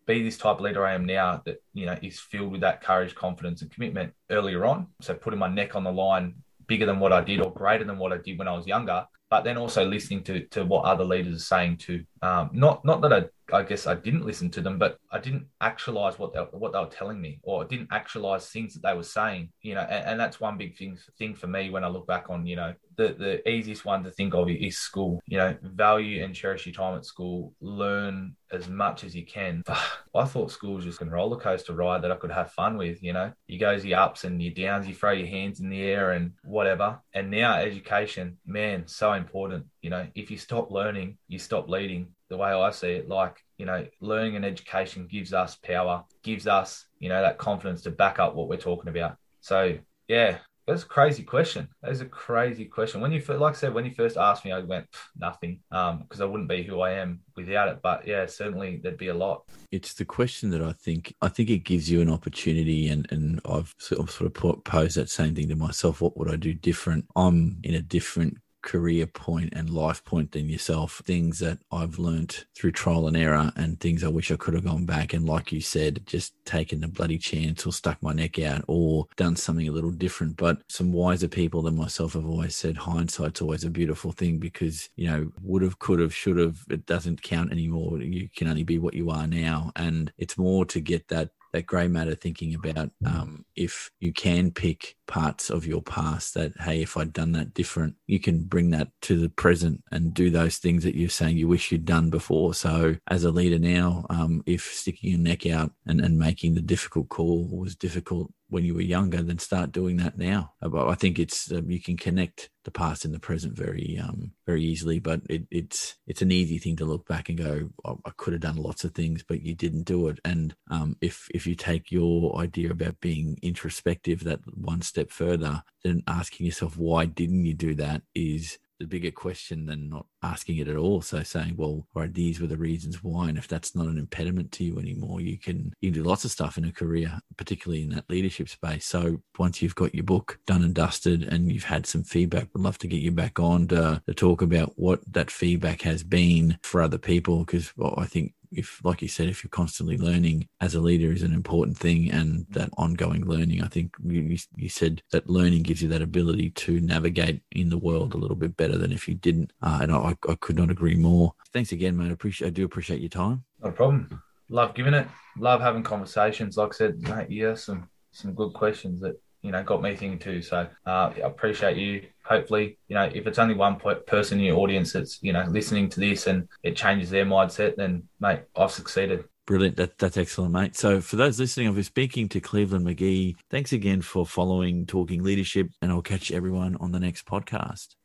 be 0.06 0.24
this 0.24 0.38
type 0.38 0.56
of 0.56 0.62
leader 0.62 0.86
I 0.86 0.94
am 0.94 1.06
now 1.06 1.42
that, 1.46 1.62
you 1.74 1.86
know, 1.86 1.98
is 2.02 2.20
filled 2.20 2.52
with 2.52 2.62
that 2.62 2.82
courage, 2.82 3.16
confidence, 3.16 3.62
and 3.62 3.72
commitment 3.72 4.14
earlier 4.30 4.66
on. 4.66 4.88
So 5.02 5.14
putting 5.14 5.40
my 5.40 5.50
neck 5.50 5.76
on 5.76 5.84
the 5.84 5.92
line 5.92 6.36
bigger 6.68 6.86
than 6.86 7.00
what 7.00 7.14
I 7.14 7.22
did 7.22 7.42
or 7.42 7.52
greater 7.52 7.84
than 7.84 7.98
what 7.98 8.14
I 8.14 8.18
did 8.18 8.38
when 8.38 8.48
I 8.48 8.54
was 8.54 8.68
younger, 8.68 9.06
but 9.30 9.44
then 9.44 9.58
also 9.58 9.86
listening 9.86 10.24
to 10.26 10.46
to 10.48 10.66
what 10.66 10.86
other 10.86 11.04
leaders 11.04 11.36
are 11.36 11.46
saying 11.46 11.78
too. 11.78 12.04
Um, 12.22 12.50
not 12.54 12.86
not 12.86 13.02
that 13.02 13.14
I 13.14 13.26
I 13.54 13.64
guess 13.64 13.88
I 13.88 13.96
didn't 13.96 14.26
listen 14.26 14.50
to 14.52 14.62
them, 14.62 14.78
but 14.78 15.00
I 15.12 15.20
didn't 15.20 15.48
actualize 15.62 16.20
what 16.20 16.34
they, 16.34 16.40
what 16.40 16.74
they 16.74 16.80
were 16.80 16.86
telling 16.86 17.22
me, 17.22 17.40
or 17.44 17.64
I 17.64 17.68
didn't 17.68 17.90
actualize 17.92 18.50
things 18.50 18.74
that 18.74 18.84
they 18.84 18.94
were 18.94 19.04
saying. 19.04 19.50
You 19.62 19.76
know, 19.76 19.82
and, 19.82 20.06
and, 20.06 20.20
that's 20.20 20.40
one 20.40 20.58
big 20.58 20.78
thing 20.78 20.98
thing 21.18 21.34
for 21.34 21.48
me 21.48 21.70
when 21.70 21.84
I 21.84 21.88
look 21.88 22.08
back 22.08 22.30
on. 22.30 22.46
You 22.46 22.58
know, 22.58 22.74
the 22.98 23.16
the 23.18 23.50
easiest 23.50 23.86
one 23.86 24.04
to 24.04 24.12
think 24.12 24.34
of 24.34 24.50
is 24.50 24.78
school. 24.78 25.22
You 25.28 25.38
know, 25.38 25.58
value 25.62 26.24
and 26.24 26.36
cherish 26.36 26.66
your 26.66 26.74
time 26.74 26.98
at 26.98 27.06
school. 27.06 27.54
Learn 27.62 28.36
as 28.52 28.68
much 28.68 29.04
as 29.04 29.16
you 29.16 29.26
can. 29.26 29.64
I 30.16 30.26
thought 30.26 30.52
school 30.52 30.76
was 30.76 30.86
just 30.86 31.02
a 31.02 31.06
roller 31.06 31.38
coaster 31.38 31.74
ride 31.74 32.02
that 32.02 32.12
I 32.12 32.16
could 32.16 32.32
have 32.32 32.52
fun 32.52 32.78
with. 32.78 33.02
You 33.02 33.14
know, 33.14 33.32
you 33.48 33.60
goes 33.60 33.86
your 33.86 34.00
ups 34.00 34.24
and 34.24 34.42
your 34.42 34.54
downs. 34.54 34.88
You 34.88 34.96
throw 34.96 35.12
your 35.12 35.28
hands 35.28 35.60
in 35.60 35.70
the 35.70 35.84
air 35.84 36.12
and 36.12 36.34
whatever. 36.44 37.00
And 37.14 37.32
now 37.32 37.56
education, 37.56 38.38
man, 38.46 38.88
so 38.88 39.14
important. 39.14 39.66
You 39.88 39.92
know, 39.92 40.06
if 40.16 40.30
you 40.30 40.38
stop 40.38 40.70
learning, 40.70 41.18
you 41.30 41.40
stop 41.40 41.70
leading 41.70 42.10
the 42.30 42.36
way 42.36 42.50
I 42.50 42.72
see 42.72 42.90
it, 42.90 43.08
like, 43.08 43.42
you 43.58 43.66
know, 43.66 43.88
learning 44.02 44.36
and 44.36 44.44
education 44.44 45.08
gives 45.08 45.32
us 45.32 45.56
power, 45.56 46.04
gives 46.24 46.46
us, 46.46 46.86
you 47.00 47.08
know, 47.08 47.22
that 47.22 47.38
confidence 47.38 47.84
to 47.84 47.92
back 47.92 48.20
up 48.20 48.36
what 48.36 48.50
we're 48.50 48.58
talking 48.58 48.90
about. 48.90 49.16
So, 49.40 49.78
yeah, 50.10 50.40
that's 50.66 50.84
a 50.84 50.88
crazy 50.88 51.24
question. 51.24 51.70
That's 51.82 52.02
a 52.02 52.06
crazy 52.06 52.66
question. 52.66 53.00
When 53.00 53.14
you, 53.14 53.24
like 53.30 53.54
I 53.54 53.58
said, 53.58 53.74
when 53.74 53.86
you 53.86 53.92
first 53.92 54.18
asked 54.18 54.44
me, 54.44 54.52
I 54.52 54.60
went 54.60 54.88
nothing, 55.16 55.62
um, 55.72 56.00
because 56.00 56.20
I 56.20 56.26
wouldn't 56.26 56.50
be 56.50 56.64
who 56.64 56.82
I 56.82 56.92
am 56.92 57.22
without 57.38 57.70
it. 57.70 57.80
But 57.82 58.06
yeah, 58.06 58.26
certainly 58.26 58.82
there'd 58.84 58.98
be 58.98 59.08
a 59.08 59.16
lot. 59.16 59.44
It's 59.72 59.94
the 59.94 60.04
question 60.04 60.50
that 60.50 60.62
I 60.62 60.74
think 60.74 61.16
I 61.22 61.30
think 61.30 61.50
it 61.50 61.60
gives 61.60 61.90
you 61.90 62.02
an 62.02 62.10
opportunity, 62.10 62.90
and 62.90 63.08
and 63.10 63.40
I've 63.46 63.74
sort 63.78 64.02
of, 64.02 64.12
sort 64.12 64.36
of 64.36 64.64
posed 64.66 64.98
that 64.98 65.10
same 65.10 65.34
thing 65.34 65.48
to 65.48 65.56
myself. 65.56 66.02
What 66.02 66.18
would 66.18 66.30
I 66.30 66.36
do 66.36 66.54
different? 66.54 67.06
I'm 67.16 67.60
in 67.64 67.76
a 67.76 67.82
different 67.82 68.38
career 68.68 69.08
point 69.08 69.54
and 69.54 69.70
life 69.70 70.04
point 70.04 70.34
than 70.34 70.50
yourself. 70.50 71.02
Things 71.06 71.40
that 71.40 71.60
I've 71.72 71.98
learnt 71.98 72.46
through 72.54 72.74
trial 72.74 73.08
and 73.08 73.16
error 73.16 73.52
and 73.56 73.80
things 73.80 74.04
I 74.04 74.10
wish 74.10 74.30
I 74.30 74.36
could 74.36 74.54
have 74.56 74.66
gone 74.66 74.86
back. 74.86 75.14
And 75.14 75.26
like 75.26 75.54
you 75.54 75.62
said, 75.62 76.06
just 76.06 76.34
taken 76.46 76.84
a 76.84 76.90
bloody 76.90 77.18
chance 77.18 77.66
or 77.66 77.72
stuck 77.72 78.04
my 78.04 78.12
neck 78.12 78.40
out 78.40 78.66
or 78.68 79.06
done 79.16 79.38
something 79.38 79.70
a 79.70 79.72
little 79.72 79.92
different. 79.92 80.36
But 80.36 80.62
some 80.68 80.92
wiser 80.92 81.30
people 81.30 81.62
than 81.62 81.78
myself 81.78 82.14
have 82.14 82.26
always 82.26 82.58
said 82.58 82.76
hindsight's 82.76 83.42
always 83.42 83.64
a 83.64 83.70
beautiful 83.70 84.12
thing 84.12 84.38
because, 84.38 84.90
you 84.98 85.08
know, 85.08 85.32
would 85.42 85.62
have, 85.62 85.80
could 85.80 86.00
have, 86.02 86.14
should 86.14 86.38
have, 86.38 86.66
it 86.70 86.86
doesn't 86.86 87.22
count 87.22 87.54
anymore. 87.54 88.00
You 88.00 88.28
can 88.36 88.50
only 88.50 88.64
be 88.66 88.80
what 88.80 88.96
you 88.96 89.10
are 89.10 89.28
now. 89.28 89.72
And 89.78 90.12
it's 90.18 90.38
more 90.38 90.66
to 90.66 90.82
get 90.82 91.08
that 91.08 91.30
that 91.58 91.66
grey 91.66 91.88
matter 91.88 92.16
thinking 92.16 92.54
about 92.54 92.92
um, 93.06 93.44
if 93.56 93.90
you 94.00 94.14
can 94.14 94.52
pick 94.52 94.96
parts 95.08 95.50
of 95.50 95.66
your 95.66 95.82
past 95.82 96.34
that 96.34 96.52
hey 96.60 96.82
if 96.82 96.98
i'd 96.98 97.14
done 97.14 97.32
that 97.32 97.54
different 97.54 97.96
you 98.06 98.20
can 98.20 98.44
bring 98.44 98.70
that 98.70 98.90
to 99.02 99.20
the 99.20 99.30
present 99.30 99.82
and 99.92 100.14
do 100.14 100.30
those 100.30 100.58
things 100.58 100.84
that 100.84 100.96
you're 100.96 101.10
saying 101.10 101.38
you 101.38 101.48
wish 101.48 101.72
you'd 101.72 101.86
done 101.86 102.10
before. 102.10 102.54
So 102.54 102.96
as 103.08 103.24
a 103.24 103.32
leader 103.32 103.60
now 103.60 104.06
um, 104.10 104.44
if 104.46 104.74
sticking 104.74 105.12
your 105.12 105.20
neck 105.20 105.46
out 105.46 105.72
and, 105.86 106.02
and 106.02 106.18
making 106.18 106.56
the 106.56 106.62
difficult 106.62 107.10
call 107.10 107.48
was 107.48 107.76
difficult 107.76 108.32
when 108.50 108.64
you 108.64 108.74
were 108.74 108.82
younger, 108.82 109.22
then 109.22 109.40
start 109.40 109.72
doing 109.72 109.98
that 109.98 110.18
now. 110.18 110.54
But 110.62 110.88
I 110.88 110.96
think 110.96 111.20
it's 111.20 111.52
um, 111.52 111.70
you 111.70 111.82
can 111.82 111.98
connect 111.98 112.50
the 112.64 112.72
past 112.72 113.06
and 113.06 113.14
the 113.14 113.20
present 113.20 113.56
very 113.56 114.00
um, 114.02 114.32
very 114.46 114.64
easily, 114.64 115.00
but 115.00 115.22
it, 115.30 115.48
it's 115.52 115.96
it's 116.06 116.22
an 116.22 116.32
easy 116.32 116.58
thing 116.58 116.76
to 116.78 116.86
look 116.86 117.08
back 117.08 117.30
and 117.30 117.38
go, 117.38 117.70
oh, 117.86 118.00
I 118.06 118.12
could 118.18 118.34
have 118.34 118.42
done 118.42 118.58
lots 118.58 118.84
of 118.84 118.94
things, 118.94 119.24
but 119.24 119.42
you 119.42 119.56
didn't 119.56 119.84
do 119.84 120.08
it. 120.08 120.20
And 120.24 120.56
um, 120.70 120.98
if 121.02 121.28
if 121.34 121.46
you 121.46 121.56
take 121.56 121.92
your 121.92 122.38
idea 122.38 122.72
about 122.72 123.00
being 123.02 123.38
introspective 123.42 124.24
that 124.24 124.40
one 124.56 124.82
step 124.82 125.12
further, 125.12 125.64
then 125.84 126.04
asking 126.08 126.46
yourself 126.46 126.78
why 126.78 127.06
didn't 127.06 127.46
you 127.46 127.54
do 127.54 127.76
that 127.76 128.02
is 128.16 128.58
the 128.80 128.88
bigger 128.88 129.12
question 129.12 129.66
than 129.66 129.90
not 129.90 130.06
asking 130.24 130.58
it 130.58 130.68
at 130.68 130.76
all. 130.76 131.02
So 131.02 131.24
saying, 131.24 131.56
well, 131.58 131.88
right, 131.94 132.14
these 132.14 132.40
were 132.40 132.48
the 132.48 132.58
reasons 132.58 133.04
why. 133.04 133.30
And 133.30 133.38
if 133.38 133.48
that's 133.48 133.76
not 133.76 133.88
an 133.88 133.98
impediment 133.98 134.52
to 134.54 134.64
you 134.64 134.80
anymore, 134.80 135.22
you 135.22 135.38
can 135.38 135.74
you 135.82 135.92
can 135.92 136.02
do 136.02 136.08
lots 136.08 136.26
of 136.26 136.32
stuff 136.32 136.58
in 136.58 136.66
a 136.66 136.72
career, 136.72 137.20
particularly 137.38 137.84
in 137.84 137.90
that 137.90 138.10
leadership 138.10 138.50
space. 138.50 138.86
So 138.86 139.22
once 139.38 139.62
you've 139.62 139.76
got 139.76 139.96
your 139.96 140.04
book 140.04 140.40
done 140.46 140.64
and 140.64 140.74
dusted 140.74 141.24
and 141.24 141.52
you've 141.52 141.64
had 141.64 141.86
some 141.86 142.04
feedback, 142.04 142.50
we'd 142.54 142.64
love 142.64 142.78
to 142.80 142.88
get 142.88 143.02
you 143.02 143.12
back 143.12 143.40
on 143.40 143.68
to, 143.70 144.02
to 144.06 144.14
talk 144.14 144.42
about 144.42 144.74
what 144.76 145.02
that 145.14 145.32
feedback 145.32 145.82
has 145.82 146.04
been 146.04 146.58
for 146.64 146.82
other 146.82 146.98
people. 146.98 147.40
Because 147.40 147.76
well, 147.76 147.96
I 147.98 148.06
think 148.06 148.34
if 148.52 148.84
like 148.84 149.02
you 149.02 149.08
said 149.08 149.30
if 149.30 149.44
you're 149.44 149.50
constantly 149.50 149.98
learning 149.98 150.48
as 150.62 150.76
a 150.76 150.82
leader 150.82 151.12
is 151.12 151.24
an 151.24 151.34
important 151.34 151.78
thing 151.78 152.12
and 152.12 152.46
that 152.50 152.70
ongoing 152.78 153.26
learning 153.26 153.62
i 153.64 153.68
think 153.68 153.96
you, 154.04 154.38
you 154.56 154.70
said 154.70 155.02
that 155.12 155.30
learning 155.30 155.64
gives 155.64 155.82
you 155.82 155.88
that 155.88 156.02
ability 156.02 156.50
to 156.52 156.80
navigate 156.82 157.42
in 157.52 157.70
the 157.70 157.78
world 157.78 158.14
a 158.14 158.18
little 158.18 158.36
bit 158.36 158.56
better 158.58 158.78
than 158.78 158.92
if 158.92 159.08
you 159.08 159.16
didn't. 159.16 159.52
Uh, 159.62 159.80
and 159.82 159.92
I, 159.92 160.16
I 160.30 160.36
could 160.36 160.56
not 160.56 160.72
agree 160.72 160.96
more. 160.96 161.34
Thanks 161.54 161.72
again 161.72 161.98
mate. 161.98 162.10
I 162.10 162.14
appreciate 162.14 162.48
i 162.48 162.52
do 162.52 162.66
appreciate 162.66 163.02
your 163.02 163.10
time. 163.10 163.44
No 163.64 163.72
problem. 163.72 164.22
Love 164.50 164.74
giving 164.76 164.94
it. 164.94 165.08
Love 165.38 165.62
having 165.62 165.84
conversations. 165.84 166.58
Like 166.58 166.74
i 166.74 166.76
said 166.76 167.02
mate 167.02 167.30
yeah 167.30 167.56
some 167.56 167.90
some 168.12 168.34
good 168.34 168.54
questions 168.54 169.00
that 169.02 169.20
you 169.48 169.52
know 169.52 169.64
got 169.64 169.82
me 169.82 169.96
thinking 169.96 170.20
too 170.20 170.42
so 170.42 170.68
uh, 170.86 171.12
i 171.16 171.20
appreciate 171.24 171.78
you 171.78 172.04
hopefully, 172.28 172.78
you 172.88 172.96
know, 172.96 173.10
if 173.14 173.26
it's 173.26 173.40
only 173.40 173.56
one 173.56 173.78
person 174.06 174.40
in 174.40 174.46
your 174.46 174.58
audience 174.58 174.94
that's, 174.94 175.20
you 175.22 175.34
know, 175.34 175.46
listening 175.50 175.90
to 175.90 176.00
this 176.00 176.28
and 176.28 176.48
it 176.64 176.76
changes 176.76 177.10
their 177.10 177.26
mindset, 177.26 177.76
then, 177.76 178.04
mate, 178.20 178.42
I've 178.56 178.72
succeeded. 178.72 179.24
Brilliant. 179.46 179.78
That, 179.78 179.98
that's 179.98 180.18
excellent, 180.18 180.52
mate. 180.52 180.76
So, 180.76 181.00
for 181.00 181.16
those 181.16 181.40
listening, 181.40 181.70
I've 181.70 181.76
been 181.76 181.84
speaking 181.84 182.28
to 182.30 182.42
Cleveland 182.42 182.86
McGee. 182.86 183.36
Thanks 183.50 183.72
again 183.72 184.02
for 184.02 184.26
following 184.26 184.86
Talking 184.86 185.24
Leadership, 185.24 185.70
and 185.82 185.90
I'll 185.90 186.02
catch 186.02 186.32
everyone 186.32 186.76
on 186.82 186.92
the 186.92 187.00
next 187.00 187.26
podcast. 187.26 187.97